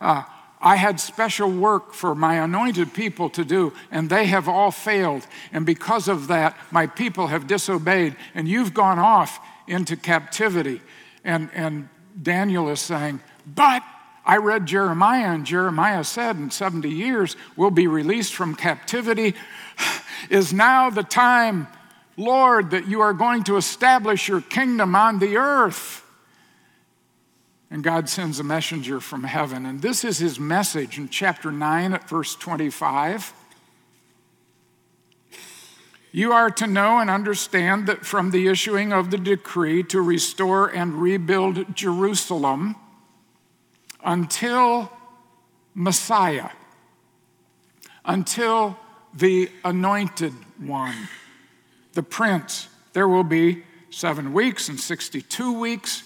uh, 0.00 0.24
I 0.60 0.76
had 0.76 1.00
special 1.00 1.50
work 1.50 1.94
for 1.94 2.14
my 2.14 2.34
anointed 2.36 2.92
people 2.92 3.30
to 3.30 3.44
do, 3.44 3.72
and 3.90 4.10
they 4.10 4.26
have 4.26 4.48
all 4.48 4.70
failed. 4.70 5.26
And 5.52 5.64
because 5.64 6.06
of 6.06 6.26
that, 6.28 6.56
my 6.70 6.86
people 6.86 7.28
have 7.28 7.46
disobeyed, 7.46 8.16
and 8.34 8.46
you've 8.46 8.74
gone 8.74 8.98
off 8.98 9.40
into 9.66 9.96
captivity. 9.96 10.82
And, 11.24 11.48
and 11.54 11.88
Daniel 12.20 12.68
is 12.68 12.80
saying, 12.80 13.20
But 13.46 13.82
I 14.26 14.36
read 14.36 14.66
Jeremiah, 14.66 15.32
and 15.32 15.46
Jeremiah 15.46 16.04
said, 16.04 16.36
In 16.36 16.50
70 16.50 16.90
years, 16.90 17.36
we'll 17.56 17.70
be 17.70 17.86
released 17.86 18.34
from 18.34 18.54
captivity. 18.54 19.34
Is 20.28 20.52
now 20.52 20.90
the 20.90 21.02
time, 21.02 21.66
Lord, 22.20 22.70
that 22.70 22.86
you 22.86 23.00
are 23.00 23.12
going 23.12 23.44
to 23.44 23.56
establish 23.56 24.28
your 24.28 24.40
kingdom 24.40 24.94
on 24.94 25.18
the 25.18 25.36
earth? 25.36 26.04
And 27.70 27.82
God 27.82 28.08
sends 28.08 28.38
a 28.38 28.44
messenger 28.44 29.00
from 29.00 29.24
heaven. 29.24 29.64
And 29.64 29.80
this 29.80 30.04
is 30.04 30.18
his 30.18 30.38
message 30.38 30.98
in 30.98 31.08
chapter 31.08 31.50
9 31.50 31.94
at 31.94 32.08
verse 32.08 32.34
25. 32.34 33.32
You 36.12 36.32
are 36.32 36.50
to 36.50 36.66
know 36.66 36.98
and 36.98 37.08
understand 37.08 37.86
that 37.86 38.04
from 38.04 38.32
the 38.32 38.48
issuing 38.48 38.92
of 38.92 39.10
the 39.10 39.18
decree 39.18 39.84
to 39.84 40.00
restore 40.00 40.66
and 40.66 40.94
rebuild 40.94 41.76
Jerusalem, 41.76 42.74
until 44.04 44.90
Messiah, 45.74 46.50
until 48.04 48.78
the 49.14 49.50
anointed 49.64 50.32
one, 50.58 51.08
the 51.92 52.02
prince. 52.02 52.68
There 52.92 53.08
will 53.08 53.24
be 53.24 53.64
seven 53.90 54.32
weeks 54.32 54.68
and 54.68 54.78
62 54.78 55.58
weeks, 55.58 56.02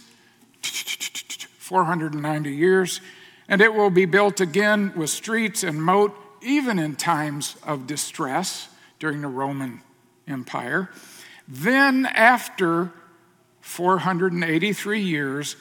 490 1.59 2.55
years, 2.55 3.01
and 3.49 3.61
it 3.61 3.75
will 3.75 3.91
be 3.91 4.07
built 4.07 4.41
again 4.41 4.93
with 4.97 5.11
streets 5.11 5.63
and 5.63 5.83
moat, 5.83 6.15
even 6.43 6.79
in 6.79 6.97
times 6.97 7.57
of 7.63 7.87
distress 7.87 8.69
during 8.99 9.21
the 9.21 9.29
Roman 9.29 9.83
Empire. 10.27 10.91
Then, 11.47 12.07
after 12.07 12.91
483 13.61 15.01
years, 15.01 15.57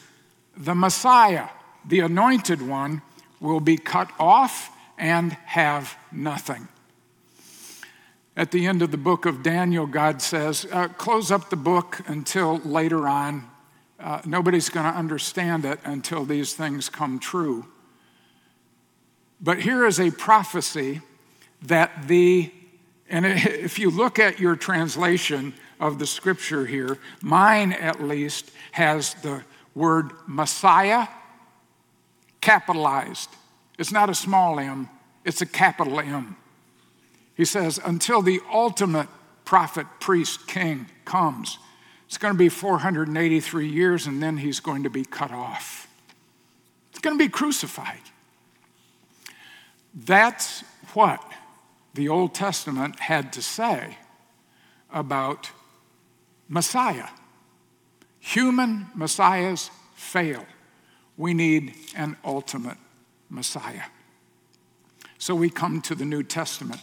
the 0.55 0.75
Messiah 0.75 1.47
the 1.85 1.99
anointed 1.99 2.61
one 2.61 3.01
will 3.39 3.59
be 3.59 3.77
cut 3.77 4.09
off 4.19 4.71
and 4.97 5.33
have 5.45 5.97
nothing. 6.11 6.67
At 8.35 8.49
the 8.49 8.65
end 8.65 8.81
of 8.81 8.89
the 8.89 8.97
book 8.97 9.27
of 9.27 9.43
Daniel, 9.43 9.85
God 9.85 10.19
says, 10.19 10.65
uh, 10.71 10.87
close 10.87 11.29
up 11.29 11.51
the 11.51 11.55
book 11.55 12.01
until 12.07 12.57
later 12.59 13.07
on. 13.07 13.47
Uh, 13.99 14.21
nobody's 14.25 14.69
going 14.69 14.91
to 14.91 14.97
understand 14.97 15.65
it 15.65 15.79
until 15.83 16.25
these 16.25 16.53
things 16.53 16.89
come 16.89 17.19
true. 17.19 17.67
But 19.39 19.59
here 19.59 19.85
is 19.85 19.99
a 19.99 20.09
prophecy 20.09 21.01
that 21.63 22.07
the, 22.07 22.51
and 23.07 23.25
if 23.27 23.77
you 23.77 23.91
look 23.91 24.17
at 24.17 24.39
your 24.39 24.55
translation 24.55 25.53
of 25.79 25.99
the 25.99 26.07
scripture 26.07 26.65
here, 26.65 26.97
mine 27.21 27.71
at 27.71 28.01
least 28.01 28.49
has 28.71 29.13
the 29.15 29.43
word 29.75 30.09
Messiah 30.25 31.07
capitalized. 32.41 33.29
It's 33.77 33.91
not 33.91 34.09
a 34.09 34.15
small 34.15 34.59
m, 34.59 34.89
it's 35.23 35.41
a 35.41 35.45
capital 35.45 35.99
M. 35.99 36.35
He 37.35 37.45
says, 37.45 37.79
until 37.83 38.21
the 38.21 38.39
ultimate 38.51 39.07
prophet, 39.45 39.87
priest, 39.99 40.47
king 40.47 40.87
comes, 41.05 41.57
it's 42.07 42.17
going 42.17 42.33
to 42.33 42.37
be 42.37 42.49
483 42.49 43.67
years 43.67 44.05
and 44.05 44.21
then 44.21 44.37
he's 44.37 44.59
going 44.59 44.83
to 44.83 44.89
be 44.89 45.03
cut 45.03 45.31
off. 45.31 45.87
It's 46.91 46.99
going 46.99 47.17
to 47.17 47.23
be 47.23 47.29
crucified. 47.29 48.01
That's 49.93 50.61
what 50.93 51.23
the 51.93 52.09
Old 52.09 52.33
Testament 52.33 52.99
had 52.99 53.33
to 53.33 53.41
say 53.41 53.97
about 54.91 55.49
Messiah. 56.47 57.07
Human 58.19 58.87
messiahs 58.95 59.69
fail. 59.95 60.45
We 61.17 61.33
need 61.33 61.75
an 61.95 62.15
ultimate 62.23 62.77
Messiah. 63.29 63.83
So 65.17 65.35
we 65.35 65.49
come 65.49 65.81
to 65.81 65.95
the 65.95 66.05
New 66.05 66.23
Testament. 66.23 66.81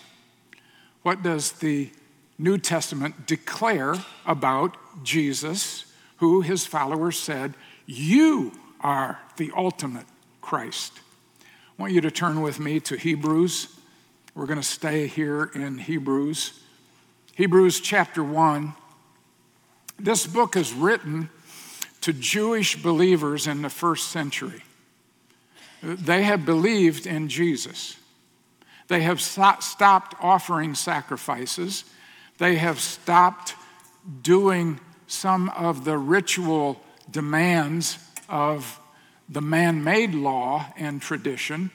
What 1.03 1.23
does 1.23 1.53
the 1.53 1.91
New 2.39 2.59
Testament 2.59 3.27
declare 3.27 3.95
about 4.27 4.77
Jesus, 5.03 5.87
who 6.19 6.41
his 6.43 6.67
followers 6.67 7.19
said, 7.19 7.55
You 7.87 8.53
are 8.81 9.21
the 9.37 9.53
ultimate 9.57 10.07
Christ? 10.41 10.93
I 11.43 11.83
want 11.83 11.93
you 11.93 12.01
to 12.03 12.11
turn 12.11 12.43
with 12.43 12.61
me 12.61 12.81
to 12.81 12.97
Hebrews. 12.97 13.77
We're 14.35 14.47
going 14.47 14.61
to 14.61 14.67
stay 14.67 15.07
here 15.07 15.51
in 15.55 15.79
Hebrews. 15.79 16.61
Hebrews 17.35 17.81
chapter 17.81 18.23
1. 18.23 18.75
This 19.99 20.27
book 20.27 20.57
is 20.57 20.73
written 20.73 21.31
to 22.03 22.13
Jewish 22.13 22.83
believers 22.83 23.47
in 23.47 23.63
the 23.63 23.71
first 23.71 24.09
century. 24.09 24.63
They 25.83 26.25
have 26.25 26.45
believed 26.45 27.07
in 27.07 27.29
Jesus. 27.29 27.97
They 28.91 29.03
have 29.03 29.21
stopped 29.21 30.17
offering 30.21 30.75
sacrifices. 30.75 31.85
They 32.39 32.57
have 32.57 32.81
stopped 32.81 33.55
doing 34.21 34.81
some 35.07 35.49
of 35.51 35.85
the 35.85 35.97
ritual 35.97 36.81
demands 37.09 38.01
of 38.29 38.81
the 39.29 39.41
man 39.41 39.85
made 39.85 40.13
law 40.13 40.67
and 40.77 41.01
tradition. 41.01 41.71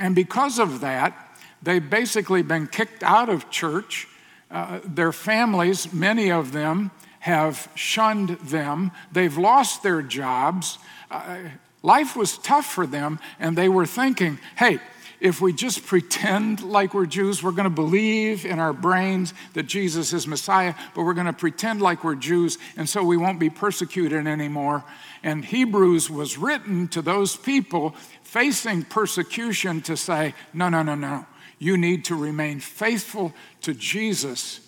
And 0.00 0.16
because 0.16 0.58
of 0.58 0.80
that, 0.80 1.38
they've 1.62 1.88
basically 1.88 2.42
been 2.42 2.66
kicked 2.66 3.04
out 3.04 3.28
of 3.28 3.48
church. 3.48 4.08
Uh, 4.50 4.80
their 4.84 5.12
families, 5.12 5.92
many 5.92 6.32
of 6.32 6.50
them, 6.50 6.90
have 7.20 7.68
shunned 7.76 8.30
them. 8.30 8.90
They've 9.12 9.38
lost 9.38 9.84
their 9.84 10.02
jobs. 10.02 10.80
Uh, 11.08 11.36
life 11.82 12.16
was 12.16 12.36
tough 12.36 12.66
for 12.66 12.84
them, 12.84 13.20
and 13.38 13.56
they 13.56 13.68
were 13.68 13.86
thinking, 13.86 14.40
hey, 14.56 14.80
if 15.22 15.40
we 15.40 15.52
just 15.52 15.86
pretend 15.86 16.64
like 16.64 16.94
we're 16.94 17.06
Jews, 17.06 17.44
we're 17.44 17.52
going 17.52 17.62
to 17.62 17.70
believe 17.70 18.44
in 18.44 18.58
our 18.58 18.72
brains 18.72 19.32
that 19.54 19.62
Jesus 19.62 20.12
is 20.12 20.26
Messiah, 20.26 20.74
but 20.96 21.04
we're 21.04 21.14
going 21.14 21.26
to 21.26 21.32
pretend 21.32 21.80
like 21.80 22.02
we're 22.02 22.16
Jews, 22.16 22.58
and 22.76 22.88
so 22.88 23.04
we 23.04 23.16
won't 23.16 23.38
be 23.38 23.48
persecuted 23.48 24.26
anymore. 24.26 24.82
And 25.22 25.44
Hebrews 25.44 26.10
was 26.10 26.36
written 26.36 26.88
to 26.88 27.00
those 27.00 27.36
people 27.36 27.94
facing 28.24 28.82
persecution 28.82 29.80
to 29.82 29.96
say, 29.96 30.34
no, 30.52 30.68
no, 30.68 30.82
no, 30.82 30.96
no. 30.96 31.24
You 31.60 31.76
need 31.76 32.04
to 32.06 32.16
remain 32.16 32.58
faithful 32.58 33.32
to 33.60 33.74
Jesus, 33.74 34.58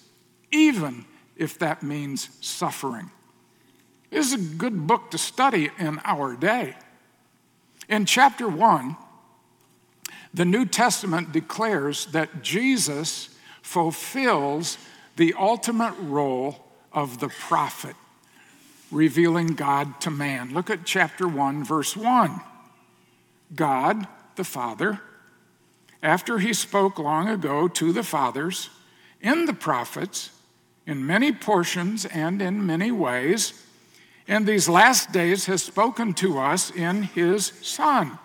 even 0.52 1.04
if 1.36 1.58
that 1.58 1.82
means 1.82 2.28
suffering. 2.40 3.10
This 4.10 4.28
is 4.28 4.34
a 4.34 4.54
good 4.54 4.86
book 4.86 5.10
to 5.10 5.18
study 5.18 5.70
in 5.80 6.00
our 6.04 6.36
day. 6.36 6.76
In 7.88 8.06
chapter 8.06 8.46
1, 8.46 8.96
the 10.34 10.44
New 10.44 10.66
Testament 10.66 11.32
declares 11.32 12.06
that 12.06 12.42
Jesus 12.42 13.30
fulfills 13.62 14.76
the 15.16 15.32
ultimate 15.38 15.94
role 16.00 16.64
of 16.92 17.20
the 17.20 17.28
prophet, 17.28 17.94
revealing 18.90 19.54
God 19.54 20.00
to 20.00 20.10
man. 20.10 20.52
Look 20.52 20.70
at 20.70 20.84
chapter 20.84 21.28
1, 21.28 21.64
verse 21.64 21.96
1. 21.96 22.40
God, 23.54 24.08
the 24.34 24.44
Father, 24.44 25.00
after 26.02 26.38
he 26.38 26.52
spoke 26.52 26.98
long 26.98 27.28
ago 27.28 27.68
to 27.68 27.92
the 27.92 28.02
fathers 28.02 28.70
in 29.20 29.46
the 29.46 29.54
prophets, 29.54 30.30
in 30.86 31.06
many 31.06 31.32
portions 31.32 32.04
and 32.06 32.42
in 32.42 32.66
many 32.66 32.90
ways, 32.90 33.64
in 34.26 34.44
these 34.44 34.68
last 34.68 35.12
days 35.12 35.46
has 35.46 35.62
spoken 35.62 36.12
to 36.14 36.38
us 36.38 36.70
in 36.70 37.04
his 37.04 37.52
Son, 37.62 38.18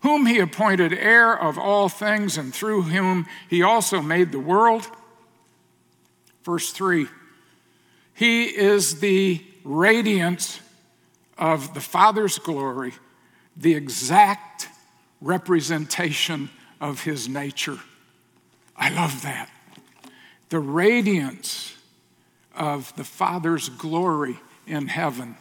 whom 0.00 0.26
he 0.26 0.38
appointed 0.38 0.92
heir 0.92 1.36
of 1.36 1.58
all 1.58 1.88
things, 1.88 2.38
and 2.38 2.54
through 2.54 2.82
whom 2.82 3.26
he 3.48 3.62
also 3.62 4.00
made 4.00 4.32
the 4.32 4.38
world. 4.38 4.86
Verse 6.44 6.70
3 6.70 7.08
He 8.14 8.44
is 8.44 9.00
the 9.00 9.44
radiance 9.64 10.60
of 11.36 11.74
the 11.74 11.80
Father's 11.80 12.38
glory, 12.38 12.94
the 13.56 13.74
exact 13.74 14.68
representation 15.20 16.50
of 16.80 17.02
his 17.02 17.28
nature. 17.28 17.78
I 18.76 18.90
love 18.90 19.22
that 19.22 19.50
the 20.48 20.60
radiance 20.60 21.76
of 22.54 22.94
the 22.96 23.04
Father's 23.04 23.68
glory 23.68 24.38
in 24.66 24.88
heaven. 24.88 25.36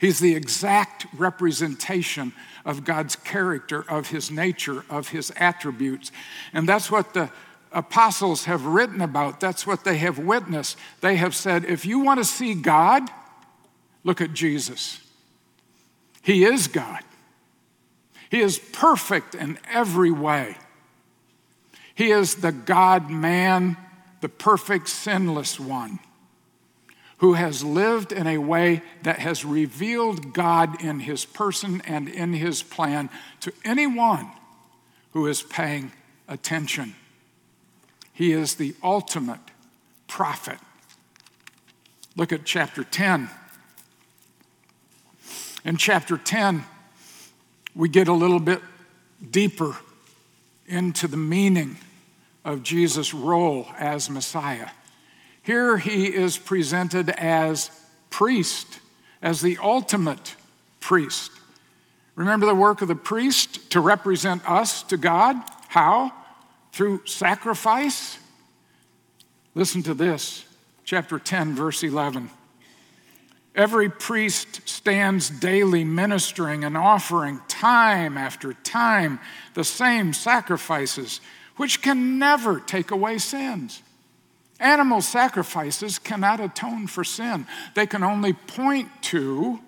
He's 0.00 0.18
the 0.18 0.34
exact 0.34 1.06
representation 1.16 2.32
of 2.64 2.84
God's 2.84 3.16
character, 3.16 3.84
of 3.88 4.08
his 4.08 4.30
nature, 4.30 4.84
of 4.88 5.08
his 5.08 5.32
attributes. 5.36 6.12
And 6.52 6.68
that's 6.68 6.90
what 6.90 7.14
the 7.14 7.30
apostles 7.72 8.44
have 8.44 8.66
written 8.66 9.00
about. 9.00 9.40
That's 9.40 9.66
what 9.66 9.84
they 9.84 9.96
have 9.98 10.18
witnessed. 10.18 10.78
They 11.00 11.16
have 11.16 11.34
said, 11.34 11.64
if 11.64 11.84
you 11.86 12.00
want 12.00 12.20
to 12.20 12.24
see 12.24 12.54
God, 12.54 13.08
look 14.04 14.20
at 14.20 14.32
Jesus. 14.32 15.00
He 16.22 16.44
is 16.44 16.68
God, 16.68 17.02
He 18.30 18.40
is 18.40 18.58
perfect 18.58 19.34
in 19.34 19.58
every 19.70 20.10
way. 20.10 20.56
He 21.94 22.10
is 22.10 22.36
the 22.36 22.52
God 22.52 23.10
man, 23.10 23.76
the 24.22 24.28
perfect, 24.28 24.88
sinless 24.88 25.60
one, 25.60 25.98
who 27.22 27.34
has 27.34 27.62
lived 27.62 28.10
in 28.10 28.26
a 28.26 28.36
way 28.36 28.82
that 29.04 29.20
has 29.20 29.44
revealed 29.44 30.32
God 30.32 30.82
in 30.82 30.98
his 30.98 31.24
person 31.24 31.80
and 31.86 32.08
in 32.08 32.32
his 32.32 32.64
plan 32.64 33.08
to 33.38 33.52
anyone 33.64 34.28
who 35.12 35.28
is 35.28 35.40
paying 35.40 35.92
attention. 36.26 36.96
He 38.12 38.32
is 38.32 38.56
the 38.56 38.74
ultimate 38.82 39.38
prophet. 40.08 40.58
Look 42.16 42.32
at 42.32 42.44
chapter 42.44 42.82
10. 42.82 43.30
In 45.64 45.76
chapter 45.76 46.16
10, 46.16 46.64
we 47.76 47.88
get 47.88 48.08
a 48.08 48.12
little 48.12 48.40
bit 48.40 48.60
deeper 49.30 49.76
into 50.66 51.06
the 51.06 51.16
meaning 51.16 51.76
of 52.44 52.64
Jesus' 52.64 53.14
role 53.14 53.68
as 53.78 54.10
Messiah. 54.10 54.70
Here 55.42 55.76
he 55.76 56.06
is 56.06 56.38
presented 56.38 57.10
as 57.10 57.70
priest, 58.10 58.80
as 59.20 59.40
the 59.40 59.58
ultimate 59.60 60.36
priest. 60.80 61.32
Remember 62.14 62.46
the 62.46 62.54
work 62.54 62.82
of 62.82 62.88
the 62.88 62.94
priest 62.94 63.70
to 63.70 63.80
represent 63.80 64.48
us 64.48 64.82
to 64.84 64.96
God? 64.96 65.36
How? 65.68 66.12
Through 66.72 67.06
sacrifice? 67.06 68.18
Listen 69.54 69.82
to 69.82 69.94
this, 69.94 70.44
chapter 70.84 71.18
10, 71.18 71.54
verse 71.54 71.82
11. 71.82 72.30
Every 73.54 73.90
priest 73.90 74.66
stands 74.66 75.28
daily 75.28 75.84
ministering 75.84 76.64
and 76.64 76.76
offering 76.76 77.40
time 77.48 78.16
after 78.16 78.54
time 78.54 79.20
the 79.54 79.64
same 79.64 80.14
sacrifices, 80.14 81.20
which 81.56 81.82
can 81.82 82.18
never 82.18 82.60
take 82.60 82.90
away 82.90 83.18
sins. 83.18 83.82
Animal 84.62 85.02
sacrifices 85.02 85.98
cannot 85.98 86.40
atone 86.40 86.86
for 86.86 87.04
sin, 87.04 87.46
they 87.74 87.86
can 87.86 88.02
only 88.02 88.32
point 88.32 88.88
to, 89.02 89.60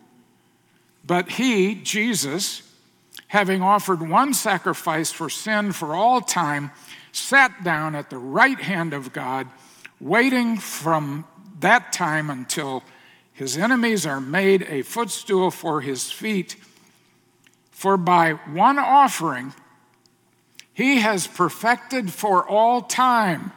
but 1.04 1.32
He, 1.32 1.74
Jesus, 1.74 2.62
having 3.28 3.60
offered 3.60 4.08
one 4.08 4.32
sacrifice 4.32 5.10
for 5.10 5.28
sin 5.28 5.72
for 5.72 5.94
all 5.94 6.20
time, 6.20 6.70
sat 7.12 7.62
down 7.62 7.94
at 7.94 8.08
the 8.08 8.18
right 8.18 8.60
hand 8.60 8.94
of 8.94 9.12
God, 9.12 9.48
waiting 10.00 10.56
from 10.56 11.24
that 11.60 11.92
time 11.92 12.30
until 12.30 12.82
his 13.32 13.58
enemies 13.58 14.06
are 14.06 14.20
made 14.20 14.62
a 14.62 14.82
footstool 14.82 15.50
for 15.50 15.80
his 15.80 16.10
feet. 16.10 16.56
For 17.72 17.96
by 17.96 18.32
one 18.32 18.78
offering, 18.78 19.52
he 20.72 21.00
has 21.00 21.26
perfected 21.26 22.12
for 22.12 22.48
all 22.48 22.82
time 22.82 23.52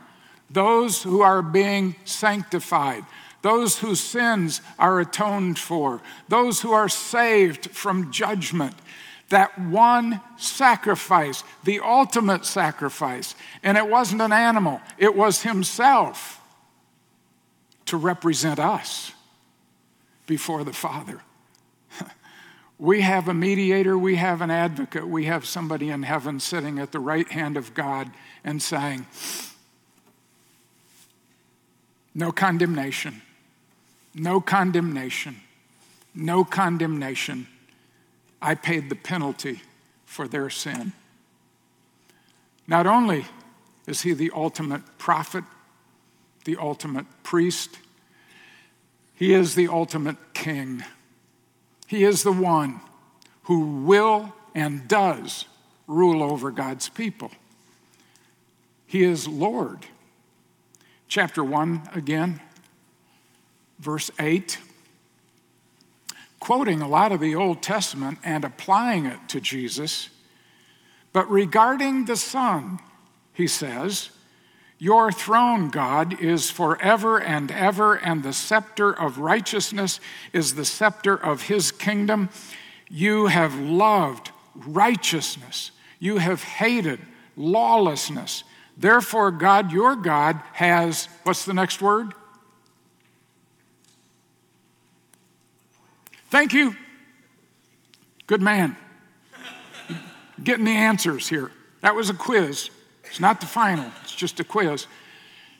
those 0.49 1.03
who 1.03 1.21
are 1.21 1.41
being 1.41 1.95
sanctified, 2.05 3.05
those 3.41 3.79
whose 3.79 3.99
sins 3.99 4.61
are 4.79 4.99
atoned 4.99 5.59
for, 5.59 6.01
those 6.27 6.61
who 6.61 6.71
are 6.71 6.89
saved 6.89 7.71
from 7.71 8.11
judgment. 8.11 8.75
That 9.29 9.59
one 9.59 10.21
sacrifice, 10.37 11.43
the 11.65 11.81
ultimate 11.81 12.45
sacrifice, 12.45 13.35
and 13.61 13.77
it 13.77 13.89
wasn't 13.89 14.21
an 14.21 14.31
animal, 14.31 14.79
it 14.97 15.15
was 15.15 15.41
himself 15.41 16.41
to 17.87 17.97
represent 17.97 18.57
us 18.57 19.11
before 20.27 20.63
the 20.63 20.73
Father. 20.73 21.21
we 22.77 23.01
have 23.01 23.27
a 23.27 23.33
mediator, 23.33 23.97
we 23.97 24.15
have 24.15 24.41
an 24.41 24.51
advocate, 24.51 25.07
we 25.07 25.25
have 25.25 25.45
somebody 25.45 25.89
in 25.89 26.03
heaven 26.03 26.39
sitting 26.39 26.79
at 26.79 26.91
the 26.91 26.99
right 26.99 27.29
hand 27.29 27.57
of 27.57 27.73
God, 27.73 28.11
and 28.43 28.61
saying, 28.61 29.07
No 32.17 32.31
condemnation, 32.31 33.21
no 34.15 34.41
condemnation, 34.41 35.35
no 36.15 36.43
condemnation. 36.43 37.45
I 38.41 38.55
paid 38.55 38.89
the 38.89 38.95
penalty 38.95 39.61
for 40.03 40.27
their 40.27 40.49
sin. 40.49 40.93
Not 42.67 42.87
only 42.87 43.25
is 43.85 44.01
he 44.01 44.13
the 44.13 44.31
ultimate 44.33 44.81
prophet, 44.97 45.43
the 46.43 46.57
ultimate 46.57 47.05
priest, 47.21 47.77
he 49.13 49.35
is 49.35 49.53
the 49.53 49.67
ultimate 49.67 50.17
king. 50.33 50.83
He 51.85 52.03
is 52.03 52.23
the 52.23 52.31
one 52.31 52.79
who 53.43 53.83
will 53.83 54.33
and 54.55 54.87
does 54.87 55.45
rule 55.85 56.23
over 56.23 56.49
God's 56.49 56.89
people. 56.89 57.29
He 58.87 59.03
is 59.03 59.27
Lord. 59.27 59.85
Chapter 61.09 61.41
1 61.41 61.91
again, 61.93 62.41
verse 63.79 64.11
8, 64.19 64.57
quoting 66.41 66.81
a 66.81 66.87
lot 66.87 67.13
of 67.13 67.21
the 67.21 67.33
Old 67.33 67.61
Testament 67.61 68.19
and 68.25 68.43
applying 68.43 69.05
it 69.05 69.17
to 69.29 69.39
Jesus. 69.39 70.09
But 71.13 71.31
regarding 71.31 72.05
the 72.05 72.17
Son, 72.17 72.79
he 73.33 73.47
says, 73.47 74.09
Your 74.79 75.09
throne, 75.09 75.69
God, 75.69 76.19
is 76.19 76.51
forever 76.51 77.21
and 77.21 77.51
ever, 77.51 77.95
and 77.95 78.21
the 78.21 78.33
scepter 78.33 78.91
of 78.91 79.17
righteousness 79.17 80.01
is 80.33 80.55
the 80.55 80.65
scepter 80.65 81.15
of 81.15 81.43
his 81.43 81.71
kingdom. 81.71 82.27
You 82.89 83.27
have 83.27 83.57
loved 83.57 84.31
righteousness, 84.55 85.71
you 85.99 86.17
have 86.17 86.43
hated 86.43 86.99
lawlessness. 87.37 88.43
Therefore, 88.77 89.31
God, 89.31 89.71
your 89.71 89.95
God, 89.95 90.39
has, 90.53 91.09
what's 91.23 91.45
the 91.45 91.53
next 91.53 91.81
word? 91.81 92.13
Thank 96.29 96.53
you. 96.53 96.75
Good 98.27 98.41
man. 98.41 98.75
Getting 100.43 100.65
the 100.65 100.71
answers 100.71 101.27
here. 101.27 101.51
That 101.81 101.95
was 101.95 102.09
a 102.09 102.13
quiz. 102.13 102.69
It's 103.05 103.19
not 103.19 103.39
the 103.39 103.47
final, 103.47 103.89
it's 104.03 104.13
just 104.13 104.39
a 104.39 104.43
quiz. 104.43 104.85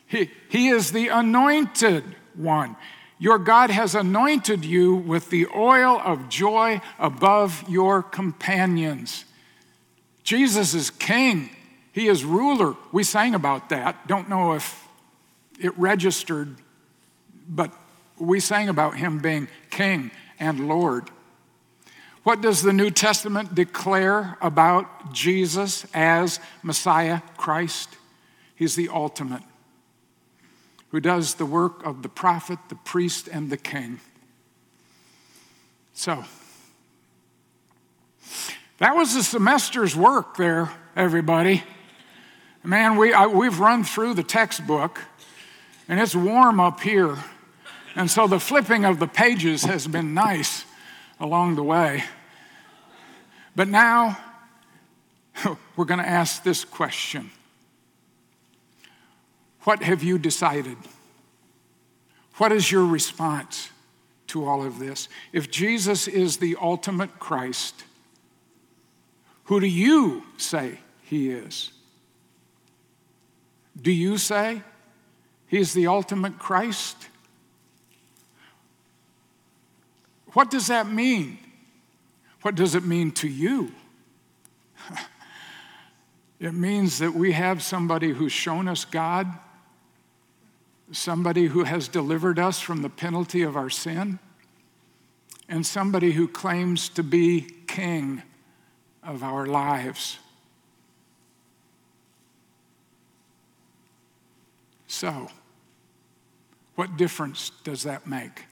He, 0.06 0.30
he 0.50 0.68
is 0.70 0.92
the 0.92 1.08
anointed 1.08 2.04
one. 2.36 2.76
Your 3.20 3.40
God 3.40 3.72
has 3.72 3.96
anointed 3.96 4.64
you 4.64 4.96
with 4.96 5.30
the 5.32 5.48
oil 5.56 6.00
of 6.04 6.30
joy 6.30 6.82
above 7.00 7.64
your 7.68 8.04
companions. 8.04 9.26
Jesus 10.24 10.74
is 10.74 10.90
king, 10.90 11.50
he 11.98 12.10
is 12.10 12.24
ruler. 12.24 12.76
We 12.92 13.04
sang 13.04 13.34
about 13.34 13.70
that. 13.70 14.08
Don't 14.08 14.30
know 14.30 14.54
if 14.54 14.88
it 15.60 15.76
registered, 15.80 16.56
but 17.50 17.74
we 18.20 18.40
sang 18.40 18.70
about 18.70 18.98
him 18.98 19.18
being 19.18 19.48
king 19.72 20.12
and 20.40 20.68
Lord. 20.68 21.10
What 22.22 22.40
does 22.40 22.62
the 22.62 22.72
New 22.72 22.92
Testament 22.92 23.56
declare 23.56 24.38
about 24.44 25.12
Jesus 25.12 25.88
as 25.92 26.40
Messiah 26.62 27.22
Christ? 27.36 27.90
He's 28.54 28.76
the 28.76 28.90
ultimate 28.90 29.42
who 30.90 31.00
does 31.00 31.34
the 31.34 31.48
work 31.48 31.84
of 31.84 32.04
the 32.04 32.10
prophet, 32.10 32.60
the 32.70 32.76
priest, 32.76 33.28
and 33.28 33.50
the 33.50 33.58
king. 33.58 34.00
So, 35.96 36.24
that 38.78 38.96
was 38.96 39.16
the 39.16 39.24
semester's 39.24 39.96
work 39.96 40.38
there, 40.38 40.72
everybody. 40.96 41.64
Man, 42.64 42.98
we, 42.98 43.14
I, 43.14 43.28
we've 43.28 43.60
run 43.60 43.84
through 43.84 44.16
the 44.16 44.24
textbook, 44.24 45.02
and 45.88 46.00
it's 46.00 46.16
warm 46.16 46.60
up 46.60 46.82
here. 46.82 47.18
And 47.96 48.12
so 48.12 48.28
the 48.28 48.40
flipping 48.40 48.86
of 48.86 49.00
the 49.00 49.08
pages 49.08 49.64
has 49.64 49.88
been 49.88 50.14
nice 50.14 50.66
along 51.20 51.56
the 51.56 51.64
way. 51.64 52.04
But 53.56 53.68
now, 53.68 54.18
we're 55.76 55.86
going 55.86 56.00
to 56.00 56.08
ask 56.08 56.44
this 56.44 56.64
question 56.64 57.32
what 59.64 59.84
have 59.84 60.02
you 60.02 60.18
decided? 60.18 60.78
What 62.38 62.54
is 62.54 62.72
your 62.72 62.86
response 62.86 63.70
to 64.28 64.46
all 64.46 64.64
of 64.64 64.80
this? 64.80 65.10
If 65.34 65.52
Jesus 65.52 66.08
is 66.08 66.38
the 66.38 66.56
ultimate 66.62 67.20
Christ, 67.20 67.84
who 69.46 69.60
do 69.60 69.68
you 69.68 70.24
say 70.38 70.80
he 71.02 71.32
is? 71.32 71.72
Do 73.82 73.92
you 73.92 74.18
say 74.18 74.62
he's 75.48 75.74
the 75.74 75.88
ultimate 75.88 76.40
Christ? 76.40 77.08
What 80.34 80.52
does 80.52 80.68
that 80.68 80.90
mean? 80.90 81.38
What 82.42 82.56
does 82.56 82.76
it 82.76 82.84
mean 82.84 83.12
to 83.14 83.28
you? 83.28 83.72
It 86.40 86.54
means 86.54 87.00
that 87.00 87.16
we 87.16 87.32
have 87.32 87.64
somebody 87.64 88.12
who's 88.12 88.32
shown 88.32 88.68
us 88.68 88.86
God 88.86 89.26
somebody 90.92 91.48
who 91.48 91.64
has 91.64 91.88
delivered 91.88 92.40
us 92.40 92.60
from 92.60 92.82
the 92.82 92.90
penalty 92.90 93.42
of 93.42 93.58
our 93.58 93.70
sin, 93.70 94.20
and 95.50 95.66
somebody 95.66 96.12
who 96.12 96.28
claims 96.28 96.90
to 96.90 97.04
be 97.04 97.42
king 97.68 98.22
of 99.04 99.24
our 99.24 99.46
lives. 99.46 100.20
So, 104.98 105.30
what 106.74 106.98
difference 106.98 107.52
does 107.64 107.84
that 107.84 108.08
make? 108.08 108.46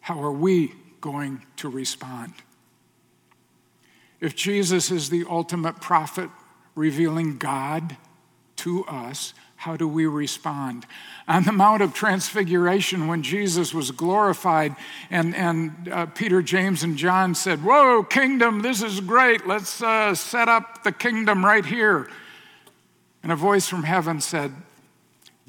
How 0.00 0.22
are 0.22 0.32
we 0.32 0.72
going 1.02 1.44
to 1.56 1.68
respond? 1.68 2.32
If 4.20 4.34
Jesus 4.34 4.90
is 4.90 5.10
the 5.10 5.26
ultimate 5.28 5.82
prophet 5.82 6.30
revealing 6.74 7.36
God 7.36 7.98
to 8.56 8.86
us, 8.86 9.34
how 9.56 9.76
do 9.76 9.86
we 9.86 10.06
respond? 10.06 10.86
On 11.28 11.44
the 11.44 11.52
Mount 11.52 11.82
of 11.82 11.92
Transfiguration, 11.92 13.06
when 13.06 13.22
Jesus 13.22 13.74
was 13.74 13.90
glorified, 13.90 14.76
and, 15.10 15.36
and 15.36 15.90
uh, 15.92 16.06
Peter, 16.06 16.40
James, 16.40 16.82
and 16.82 16.96
John 16.96 17.34
said, 17.34 17.62
Whoa, 17.62 18.02
kingdom, 18.02 18.62
this 18.62 18.82
is 18.82 19.00
great. 19.00 19.46
Let's 19.46 19.82
uh, 19.82 20.14
set 20.14 20.48
up 20.48 20.84
the 20.84 20.92
kingdom 20.92 21.44
right 21.44 21.66
here. 21.66 22.08
And 23.22 23.30
a 23.30 23.36
voice 23.36 23.68
from 23.68 23.82
heaven 23.82 24.22
said, 24.22 24.54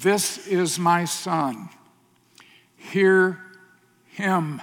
This 0.00 0.46
is 0.46 0.78
my 0.78 1.04
son. 1.04 1.68
Hear 2.74 3.38
him. 4.06 4.62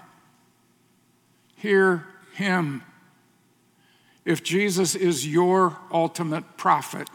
Hear 1.57 2.07
him. 2.33 2.81
If 4.25 4.43
Jesus 4.43 4.95
is 4.95 5.27
your 5.27 5.77
ultimate 5.91 6.57
prophet, 6.57 7.07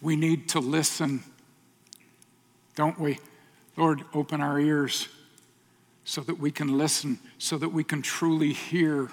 we 0.00 0.16
need 0.16 0.48
to 0.48 0.58
listen, 0.58 1.22
don't 2.76 2.98
we? 2.98 3.18
Lord, 3.76 4.02
open 4.14 4.40
our 4.40 4.58
ears 4.58 5.08
so 6.04 6.22
that 6.22 6.38
we 6.38 6.50
can 6.50 6.78
listen, 6.78 7.18
so 7.36 7.58
that 7.58 7.68
we 7.68 7.84
can 7.84 8.00
truly 8.00 8.54
hear, 8.54 9.10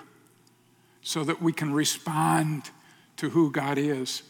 so 1.01 1.25
that 1.25 1.41
we 1.41 1.51
can 1.51 1.73
respond 1.73 2.71
to 3.17 3.31
who 3.31 3.51
God 3.51 3.77
is. 3.77 4.23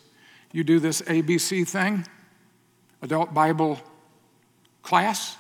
You 0.52 0.64
do 0.64 0.80
this 0.80 1.04
ABC 1.04 1.68
thing, 1.68 2.08
adult 3.02 3.34
Bible 3.34 3.80
class, 4.84 5.38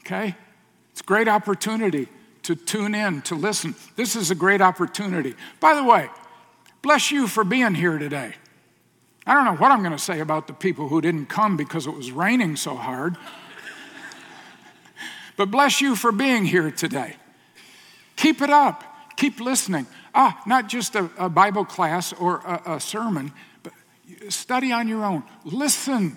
okay? 0.00 0.34
It's 0.92 1.00
a 1.00 1.04
great 1.04 1.28
opportunity 1.28 2.08
to 2.42 2.54
tune 2.54 2.94
in, 2.94 3.22
to 3.22 3.34
listen. 3.34 3.74
This 3.96 4.16
is 4.16 4.30
a 4.30 4.34
great 4.34 4.60
opportunity. 4.60 5.34
By 5.60 5.74
the 5.74 5.84
way, 5.84 6.08
bless 6.82 7.10
you 7.10 7.26
for 7.26 7.44
being 7.44 7.74
here 7.74 7.98
today. 7.98 8.34
I 9.26 9.34
don't 9.34 9.44
know 9.44 9.56
what 9.56 9.70
I'm 9.70 9.80
going 9.80 9.92
to 9.92 9.98
say 9.98 10.20
about 10.20 10.46
the 10.46 10.54
people 10.54 10.88
who 10.88 11.00
didn't 11.00 11.26
come 11.26 11.56
because 11.56 11.86
it 11.86 11.94
was 11.94 12.10
raining 12.10 12.56
so 12.56 12.74
hard. 12.74 13.16
but 15.36 15.50
bless 15.50 15.80
you 15.80 15.94
for 15.94 16.10
being 16.10 16.44
here 16.44 16.70
today. 16.70 17.16
Keep 18.16 18.42
it 18.42 18.50
up. 18.50 18.84
Keep 19.16 19.40
listening. 19.40 19.86
Ah, 20.14 20.40
not 20.46 20.68
just 20.68 20.94
a, 20.96 21.10
a 21.18 21.28
Bible 21.28 21.64
class 21.64 22.12
or 22.14 22.38
a, 22.38 22.76
a 22.76 22.80
sermon, 22.80 23.32
but 23.62 23.72
study 24.30 24.72
on 24.72 24.88
your 24.88 25.04
own. 25.04 25.22
Listen 25.44 26.16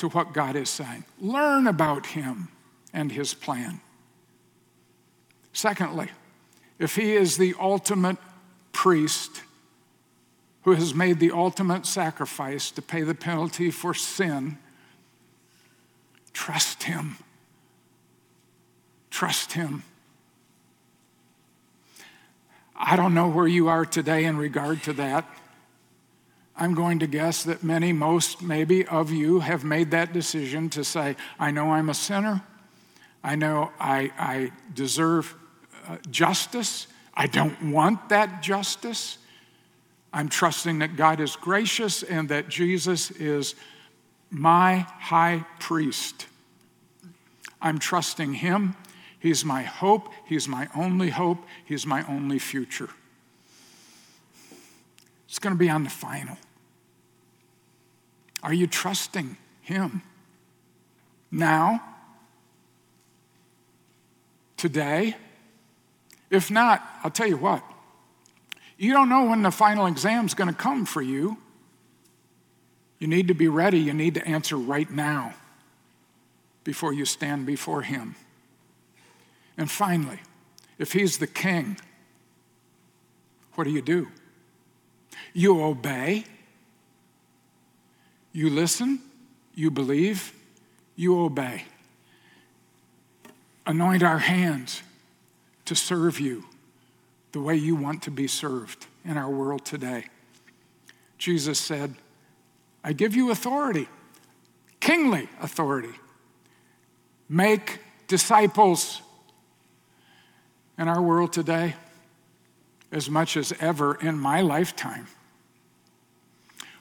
to 0.00 0.08
what 0.08 0.34
God 0.34 0.56
is 0.56 0.68
saying. 0.68 1.04
Learn 1.18 1.66
about 1.66 2.06
Him 2.06 2.48
and 2.92 3.10
His 3.10 3.32
plan. 3.32 3.80
Secondly, 5.52 6.08
if 6.78 6.96
He 6.96 7.12
is 7.12 7.36
the 7.36 7.54
ultimate 7.58 8.18
priest, 8.72 9.42
who 10.62 10.72
has 10.72 10.94
made 10.94 11.18
the 11.18 11.30
ultimate 11.30 11.86
sacrifice 11.86 12.70
to 12.70 12.82
pay 12.82 13.02
the 13.02 13.14
penalty 13.14 13.70
for 13.70 13.94
sin, 13.94 14.58
trust 16.32 16.82
him. 16.82 17.16
Trust 19.10 19.52
him. 19.52 19.82
I 22.76 22.96
don't 22.96 23.14
know 23.14 23.28
where 23.28 23.46
you 23.46 23.68
are 23.68 23.84
today 23.84 24.24
in 24.24 24.36
regard 24.36 24.82
to 24.84 24.92
that. 24.94 25.28
I'm 26.60 26.74
going 26.74 26.98
to 26.98 27.06
guess 27.06 27.44
that 27.44 27.64
many, 27.64 27.90
most 27.94 28.42
maybe 28.42 28.86
of 28.86 29.10
you 29.10 29.40
have 29.40 29.64
made 29.64 29.92
that 29.92 30.12
decision 30.12 30.68
to 30.70 30.84
say, 30.84 31.16
I 31.38 31.50
know 31.50 31.72
I'm 31.72 31.88
a 31.88 31.94
sinner. 31.94 32.42
I 33.24 33.34
know 33.34 33.72
I, 33.80 34.12
I 34.18 34.52
deserve 34.74 35.34
uh, 35.88 35.96
justice. 36.10 36.86
I 37.14 37.28
don't 37.28 37.72
want 37.72 38.10
that 38.10 38.42
justice. 38.42 39.16
I'm 40.12 40.28
trusting 40.28 40.80
that 40.80 40.96
God 40.96 41.18
is 41.18 41.34
gracious 41.34 42.02
and 42.02 42.28
that 42.28 42.50
Jesus 42.50 43.10
is 43.10 43.54
my 44.30 44.86
high 44.98 45.46
priest. 45.60 46.26
I'm 47.62 47.78
trusting 47.78 48.34
Him. 48.34 48.76
He's 49.18 49.46
my 49.46 49.62
hope. 49.62 50.10
He's 50.26 50.46
my 50.46 50.68
only 50.76 51.08
hope. 51.08 51.38
He's 51.64 51.86
my 51.86 52.06
only 52.06 52.38
future. 52.38 52.90
It's 55.26 55.38
going 55.38 55.54
to 55.54 55.58
be 55.58 55.70
on 55.70 55.84
the 55.84 55.90
final. 55.90 56.36
Are 58.42 58.52
you 58.52 58.66
trusting 58.66 59.36
Him 59.62 60.02
now? 61.30 61.82
Today? 64.56 65.16
If 66.30 66.50
not, 66.50 66.86
I'll 67.02 67.10
tell 67.10 67.26
you 67.26 67.36
what, 67.36 67.64
you 68.78 68.92
don't 68.92 69.08
know 69.08 69.24
when 69.24 69.42
the 69.42 69.50
final 69.50 69.86
exam 69.86 70.26
is 70.26 70.34
going 70.34 70.48
to 70.48 70.54
come 70.54 70.86
for 70.86 71.02
you. 71.02 71.36
You 72.98 73.08
need 73.08 73.28
to 73.28 73.34
be 73.34 73.48
ready. 73.48 73.78
You 73.78 73.94
need 73.94 74.14
to 74.14 74.26
answer 74.26 74.56
right 74.56 74.90
now 74.90 75.34
before 76.64 76.92
you 76.92 77.04
stand 77.04 77.46
before 77.46 77.82
Him. 77.82 78.14
And 79.56 79.70
finally, 79.70 80.20
if 80.78 80.92
He's 80.92 81.18
the 81.18 81.26
King, 81.26 81.78
what 83.54 83.64
do 83.64 83.70
you 83.70 83.82
do? 83.82 84.08
You 85.32 85.62
obey 85.62 86.24
you 88.32 88.50
listen, 88.50 89.00
you 89.54 89.70
believe, 89.70 90.32
you 90.96 91.20
obey. 91.20 91.64
Anoint 93.66 94.02
our 94.02 94.18
hands 94.18 94.82
to 95.64 95.74
serve 95.74 96.20
you 96.20 96.44
the 97.32 97.40
way 97.40 97.56
you 97.56 97.76
want 97.76 98.02
to 98.02 98.10
be 98.10 98.26
served 98.26 98.86
in 99.04 99.16
our 99.16 99.30
world 99.30 99.64
today. 99.64 100.06
Jesus 101.18 101.58
said, 101.58 101.94
I 102.82 102.92
give 102.92 103.14
you 103.14 103.30
authority, 103.30 103.88
kingly 104.80 105.28
authority. 105.40 105.94
Make 107.28 107.80
disciples 108.08 109.02
in 110.78 110.88
our 110.88 111.02
world 111.02 111.32
today 111.32 111.74
as 112.90 113.08
much 113.08 113.36
as 113.36 113.52
ever 113.60 113.94
in 113.94 114.18
my 114.18 114.40
lifetime. 114.40 115.06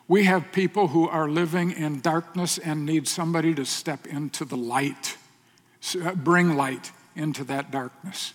We 0.10 0.24
have 0.24 0.52
people 0.52 0.88
who 0.88 1.08
are 1.08 1.30
living 1.30 1.70
in 1.72 2.02
darkness 2.02 2.58
and 2.58 2.84
need 2.84 3.08
somebody 3.08 3.54
to 3.54 3.64
step 3.64 4.08
into 4.08 4.44
the 4.44 4.58
light, 4.58 5.18
uh, 6.04 6.16
bring 6.16 6.58
light 6.58 6.92
into 7.16 7.44
that 7.44 7.70
darkness. 7.70 8.34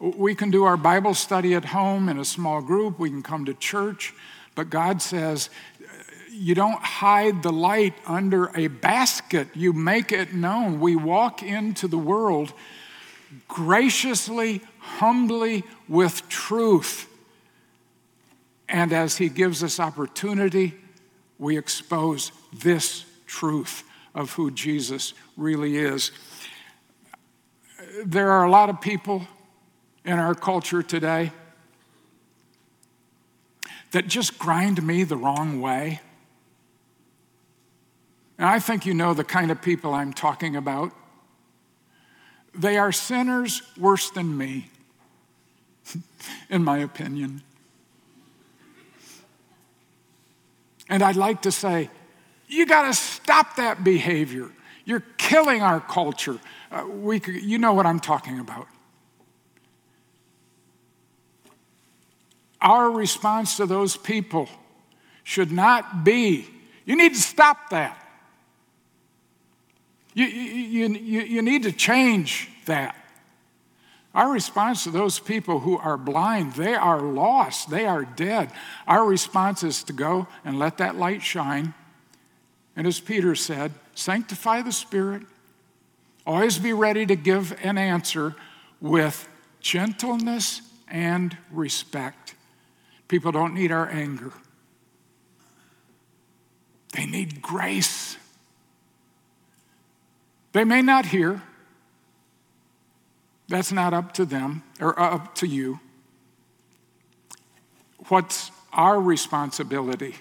We 0.00 0.34
can 0.34 0.50
do 0.50 0.64
our 0.64 0.76
Bible 0.76 1.14
study 1.14 1.54
at 1.54 1.66
home 1.66 2.08
in 2.08 2.18
a 2.18 2.24
small 2.24 2.60
group, 2.60 2.98
we 2.98 3.10
can 3.10 3.22
come 3.22 3.44
to 3.44 3.54
church, 3.54 4.12
but 4.56 4.70
God 4.70 5.00
says, 5.00 5.50
you 6.32 6.56
don't 6.56 6.82
hide 6.82 7.44
the 7.44 7.52
light 7.52 7.94
under 8.04 8.50
a 8.56 8.66
basket, 8.66 9.46
you 9.54 9.72
make 9.72 10.10
it 10.10 10.34
known. 10.34 10.80
We 10.80 10.96
walk 10.96 11.44
into 11.44 11.86
the 11.86 11.98
world 11.98 12.52
graciously, 13.46 14.62
humbly, 14.80 15.62
with 15.88 16.28
truth. 16.28 17.08
And 18.68 18.92
as 18.92 19.16
He 19.18 19.28
gives 19.28 19.62
us 19.62 19.78
opportunity, 19.78 20.74
we 21.38 21.56
expose 21.56 22.32
this 22.52 23.04
truth 23.26 23.84
of 24.14 24.32
who 24.32 24.50
Jesus 24.50 25.14
really 25.36 25.76
is. 25.76 26.10
There 28.04 28.30
are 28.30 28.44
a 28.44 28.50
lot 28.50 28.68
of 28.70 28.80
people 28.80 29.26
in 30.04 30.18
our 30.18 30.34
culture 30.34 30.82
today 30.82 31.32
that 33.92 34.06
just 34.06 34.38
grind 34.38 34.82
me 34.82 35.04
the 35.04 35.16
wrong 35.16 35.60
way. 35.60 36.00
And 38.38 38.46
I 38.46 38.58
think 38.58 38.86
you 38.86 38.94
know 38.94 39.14
the 39.14 39.24
kind 39.24 39.50
of 39.50 39.62
people 39.62 39.94
I'm 39.94 40.12
talking 40.12 40.56
about. 40.56 40.92
They 42.54 42.76
are 42.76 42.92
sinners 42.92 43.62
worse 43.78 44.10
than 44.10 44.36
me, 44.36 44.70
in 46.50 46.64
my 46.64 46.78
opinion. 46.78 47.42
And 50.88 51.02
I'd 51.02 51.16
like 51.16 51.42
to 51.42 51.52
say, 51.52 51.90
you 52.48 52.66
got 52.66 52.86
to 52.86 52.94
stop 52.94 53.56
that 53.56 53.84
behavior. 53.84 54.50
You're 54.84 55.04
killing 55.18 55.62
our 55.62 55.80
culture. 55.80 56.38
Uh, 56.70 56.86
we, 56.88 57.20
you 57.26 57.58
know 57.58 57.74
what 57.74 57.84
I'm 57.86 58.00
talking 58.00 58.40
about. 58.40 58.66
Our 62.60 62.90
response 62.90 63.56
to 63.58 63.66
those 63.66 63.96
people 63.96 64.48
should 65.24 65.52
not 65.52 66.04
be, 66.04 66.48
you 66.86 66.96
need 66.96 67.14
to 67.14 67.20
stop 67.20 67.70
that. 67.70 68.02
You, 70.14 70.26
you, 70.26 70.88
you, 70.88 71.20
you 71.20 71.42
need 71.42 71.62
to 71.64 71.72
change 71.72 72.48
that. 72.64 72.96
Our 74.14 74.32
response 74.32 74.84
to 74.84 74.90
those 74.90 75.18
people 75.18 75.60
who 75.60 75.76
are 75.78 75.96
blind, 75.96 76.54
they 76.54 76.74
are 76.74 77.00
lost, 77.00 77.70
they 77.70 77.84
are 77.84 78.04
dead. 78.04 78.50
Our 78.86 79.04
response 79.04 79.62
is 79.62 79.82
to 79.84 79.92
go 79.92 80.26
and 80.44 80.58
let 80.58 80.78
that 80.78 80.96
light 80.96 81.22
shine. 81.22 81.74
And 82.74 82.86
as 82.86 83.00
Peter 83.00 83.34
said, 83.34 83.72
sanctify 83.94 84.62
the 84.62 84.72
Spirit. 84.72 85.22
Always 86.26 86.58
be 86.58 86.72
ready 86.72 87.06
to 87.06 87.16
give 87.16 87.56
an 87.62 87.78
answer 87.78 88.34
with 88.80 89.28
gentleness 89.60 90.62
and 90.88 91.36
respect. 91.50 92.34
People 93.08 93.32
don't 93.32 93.54
need 93.54 93.72
our 93.72 93.88
anger, 93.88 94.32
they 96.94 97.06
need 97.06 97.42
grace. 97.42 98.16
They 100.52 100.64
may 100.64 100.80
not 100.80 101.06
hear, 101.06 101.42
that's 103.48 103.72
not 103.72 103.94
up 103.94 104.12
to 104.14 104.24
them 104.24 104.62
or 104.80 104.98
up 105.00 105.34
to 105.36 105.46
you. 105.46 105.80
What's 108.08 108.50
our 108.72 109.00
responsibility 109.00 110.16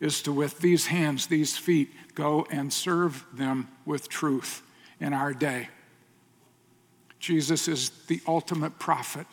is 0.00 0.20
to, 0.22 0.32
with 0.32 0.58
these 0.58 0.86
hands, 0.86 1.28
these 1.28 1.56
feet, 1.56 1.90
go 2.14 2.46
and 2.50 2.72
serve 2.72 3.24
them 3.32 3.68
with 3.86 4.08
truth 4.08 4.62
in 5.00 5.12
our 5.12 5.32
day. 5.32 5.68
Jesus 7.20 7.68
is 7.68 7.90
the 8.08 8.20
ultimate 8.26 8.80
prophet. 8.80 9.26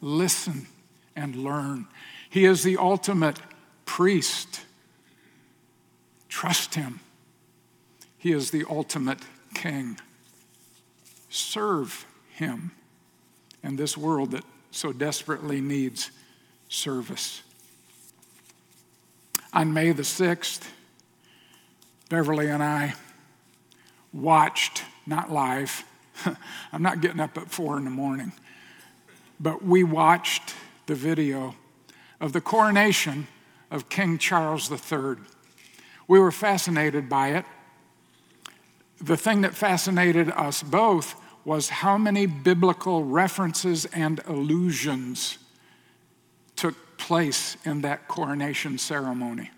Listen 0.00 0.66
and 1.14 1.36
learn. 1.36 1.86
He 2.28 2.44
is 2.44 2.64
the 2.64 2.76
ultimate 2.76 3.38
priest. 3.84 4.62
Trust 6.28 6.74
him. 6.74 7.00
He 8.16 8.32
is 8.32 8.50
the 8.50 8.64
ultimate 8.68 9.20
king. 9.54 10.00
Serve 11.30 12.04
him 12.38 12.70
and 13.62 13.78
this 13.78 13.96
world 13.96 14.30
that 14.30 14.44
so 14.70 14.92
desperately 14.92 15.60
needs 15.60 16.10
service. 16.68 17.42
On 19.52 19.72
May 19.72 19.92
the 19.92 20.02
6th, 20.02 20.68
Beverly 22.08 22.48
and 22.48 22.62
I 22.62 22.94
watched, 24.12 24.82
not 25.06 25.30
live, 25.30 25.84
I'm 26.72 26.82
not 26.82 27.00
getting 27.00 27.20
up 27.20 27.36
at 27.36 27.50
four 27.50 27.76
in 27.76 27.84
the 27.84 27.90
morning, 27.90 28.32
but 29.40 29.64
we 29.64 29.84
watched 29.84 30.54
the 30.86 30.94
video 30.94 31.54
of 32.20 32.32
the 32.32 32.40
coronation 32.40 33.26
of 33.70 33.88
King 33.88 34.18
Charles 34.18 34.70
III. 34.70 35.16
We 36.06 36.18
were 36.18 36.32
fascinated 36.32 37.08
by 37.08 37.28
it. 37.28 37.44
The 39.00 39.16
thing 39.16 39.42
that 39.42 39.54
fascinated 39.54 40.30
us 40.30 40.62
both 40.62 41.14
was 41.48 41.70
how 41.70 41.96
many 41.96 42.26
biblical 42.26 43.02
references 43.02 43.86
and 43.86 44.20
allusions 44.26 45.38
took 46.56 46.98
place 46.98 47.56
in 47.64 47.80
that 47.80 48.06
coronation 48.06 48.76
ceremony. 48.76 49.50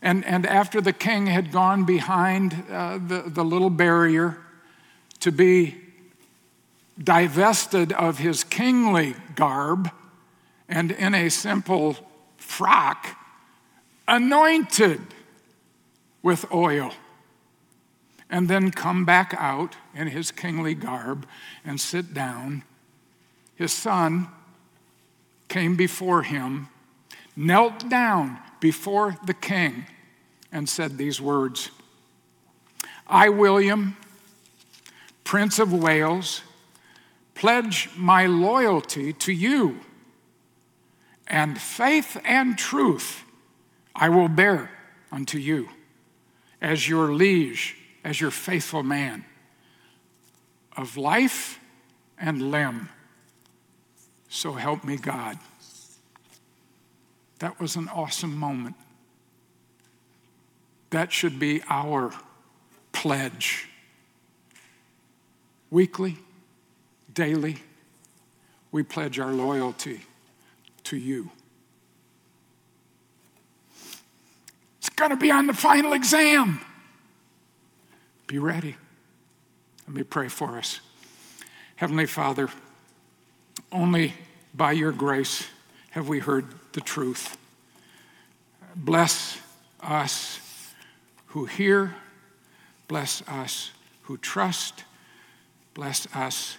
And, 0.00 0.24
and 0.24 0.46
after 0.46 0.80
the 0.80 0.94
king 0.94 1.26
had 1.26 1.52
gone 1.52 1.84
behind 1.84 2.64
uh, 2.70 2.96
the, 2.96 3.24
the 3.26 3.44
little 3.44 3.68
barrier 3.68 4.38
to 5.20 5.30
be 5.30 5.76
divested 7.04 7.92
of 7.92 8.16
his 8.16 8.42
kingly 8.42 9.14
garb 9.34 9.90
and 10.70 10.90
in 10.90 11.14
a 11.14 11.28
simple 11.28 11.98
frock, 12.38 13.06
anointed 14.08 15.02
with 16.22 16.50
oil 16.50 16.92
and 18.30 18.48
then 18.48 18.70
come 18.70 19.04
back 19.04 19.34
out 19.38 19.76
in 19.94 20.08
his 20.08 20.30
kingly 20.30 20.74
garb 20.74 21.26
and 21.64 21.80
sit 21.80 22.12
down. 22.12 22.64
His 23.54 23.72
son 23.72 24.28
came 25.48 25.76
before 25.76 26.22
him, 26.22 26.68
knelt 27.36 27.88
down 27.88 28.38
before 28.60 29.16
the 29.26 29.34
king 29.34 29.86
and 30.50 30.68
said 30.68 30.98
these 30.98 31.20
words 31.20 31.70
I, 33.06 33.28
William, 33.28 33.96
Prince 35.22 35.58
of 35.58 35.72
Wales, 35.72 36.42
pledge 37.34 37.90
my 37.96 38.26
loyalty 38.26 39.12
to 39.12 39.32
you, 39.32 39.80
and 41.28 41.60
faith 41.60 42.20
and 42.24 42.58
truth 42.58 43.22
I 43.94 44.08
will 44.08 44.28
bear 44.28 44.70
unto 45.12 45.38
you 45.38 45.68
as 46.60 46.88
your 46.88 47.12
liege, 47.12 47.76
as 48.06 48.20
your 48.20 48.30
faithful 48.30 48.84
man 48.84 49.24
of 50.76 50.96
life 50.96 51.58
and 52.16 52.52
limb. 52.52 52.88
So 54.28 54.52
help 54.52 54.84
me 54.84 54.96
God. 54.96 55.36
That 57.40 57.58
was 57.58 57.74
an 57.74 57.88
awesome 57.88 58.38
moment. 58.38 58.76
That 60.90 61.12
should 61.12 61.40
be 61.40 61.62
our 61.68 62.12
pledge. 62.92 63.68
Weekly, 65.72 66.16
daily, 67.12 67.56
we 68.70 68.84
pledge 68.84 69.18
our 69.18 69.32
loyalty 69.32 70.02
to 70.84 70.96
you. 70.96 71.32
It's 74.78 74.90
going 74.90 75.10
to 75.10 75.16
be 75.16 75.32
on 75.32 75.48
the 75.48 75.54
final 75.54 75.92
exam. 75.92 76.60
Be 78.26 78.38
ready. 78.38 78.76
Let 79.86 79.96
me 79.96 80.02
pray 80.02 80.28
for 80.28 80.58
us. 80.58 80.80
Heavenly 81.76 82.06
Father, 82.06 82.48
only 83.70 84.14
by 84.54 84.72
your 84.72 84.92
grace 84.92 85.46
have 85.90 86.08
we 86.08 86.18
heard 86.18 86.46
the 86.72 86.80
truth. 86.80 87.36
Bless 88.74 89.38
us 89.80 90.40
who 91.26 91.44
hear, 91.44 91.94
bless 92.88 93.22
us 93.28 93.70
who 94.02 94.16
trust, 94.16 94.84
bless 95.74 96.06
us 96.14 96.58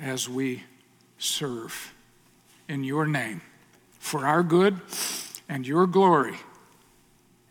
as 0.00 0.28
we 0.28 0.62
serve. 1.18 1.94
In 2.68 2.84
your 2.84 3.06
name, 3.06 3.40
for 3.98 4.26
our 4.26 4.42
good 4.42 4.80
and 5.48 5.66
your 5.66 5.86
glory. 5.86 6.36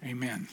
Amen. 0.04 0.48